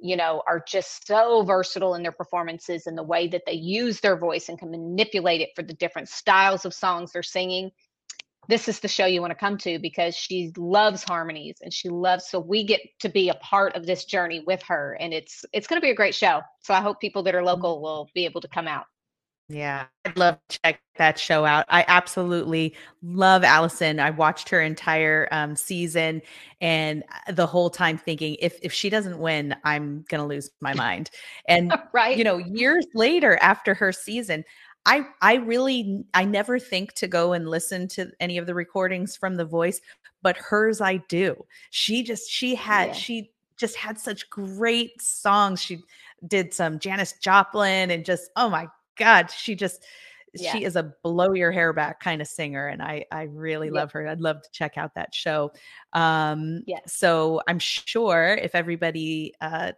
[0.00, 4.00] you know are just so versatile in their performances and the way that they use
[4.00, 7.70] their voice and can manipulate it for the different styles of songs they're singing
[8.48, 11.88] this is the show you want to come to because she loves harmonies and she
[11.88, 15.44] loves so we get to be a part of this journey with her and it's
[15.52, 17.48] it's going to be a great show so i hope people that are mm-hmm.
[17.48, 18.86] local will be able to come out
[19.50, 21.64] yeah, I'd love to check that show out.
[21.70, 23.98] I absolutely love Alisan.
[23.98, 26.20] I watched her entire um, season,
[26.60, 30.74] and uh, the whole time thinking, if if she doesn't win, I'm gonna lose my
[30.74, 31.08] mind.
[31.48, 34.44] And right, you know, years later after her season,
[34.86, 39.16] I I really I never think to go and listen to any of the recordings
[39.16, 39.80] from The Voice,
[40.22, 41.44] but hers I do.
[41.70, 42.92] She just she had yeah.
[42.94, 45.60] she just had such great songs.
[45.60, 45.80] She
[46.26, 49.84] did some Janis Joplin and just oh my God, she just
[50.34, 50.52] yeah.
[50.52, 53.90] she is a blow your hair back kind of singer and i i really love
[53.92, 55.50] her i'd love to check out that show
[55.94, 59.72] um yeah so i'm sure if everybody uh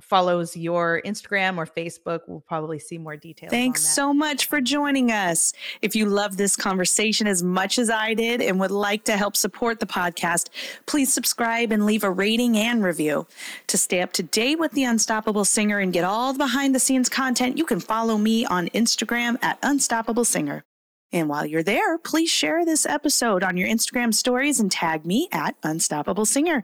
[0.00, 3.50] follows your Instagram or Facebook, we'll probably see more details.
[3.50, 5.52] Thanks so much for joining us.
[5.82, 9.36] If you love this conversation as much as I did and would like to help
[9.36, 10.48] support the podcast,
[10.86, 13.26] please subscribe and leave a rating and review.
[13.66, 16.78] To stay up to date with The Unstoppable Singer and get all the behind the
[16.78, 20.62] scenes content, you can follow me on Instagram at Unstoppable Singer.
[21.10, 25.28] And while you're there, please share this episode on your Instagram stories and tag me
[25.32, 26.62] at Unstoppable Singer.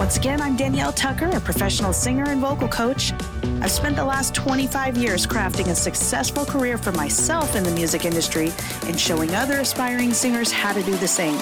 [0.00, 3.12] Once again, I'm Danielle Tucker, a professional singer and vocal coach.
[3.60, 8.06] I've spent the last 25 years crafting a successful career for myself in the music
[8.06, 8.50] industry
[8.86, 11.36] and showing other aspiring singers how to do the same.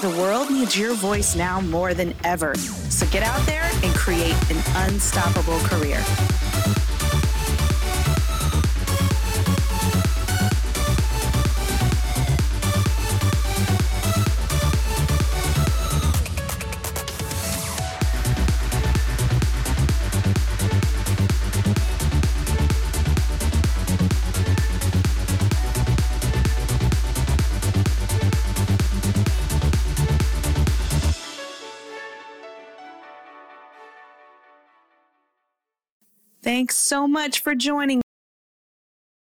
[0.00, 2.56] The world needs your voice now more than ever.
[2.56, 6.02] So get out there and create an unstoppable career.
[36.50, 38.02] Thanks so much for joining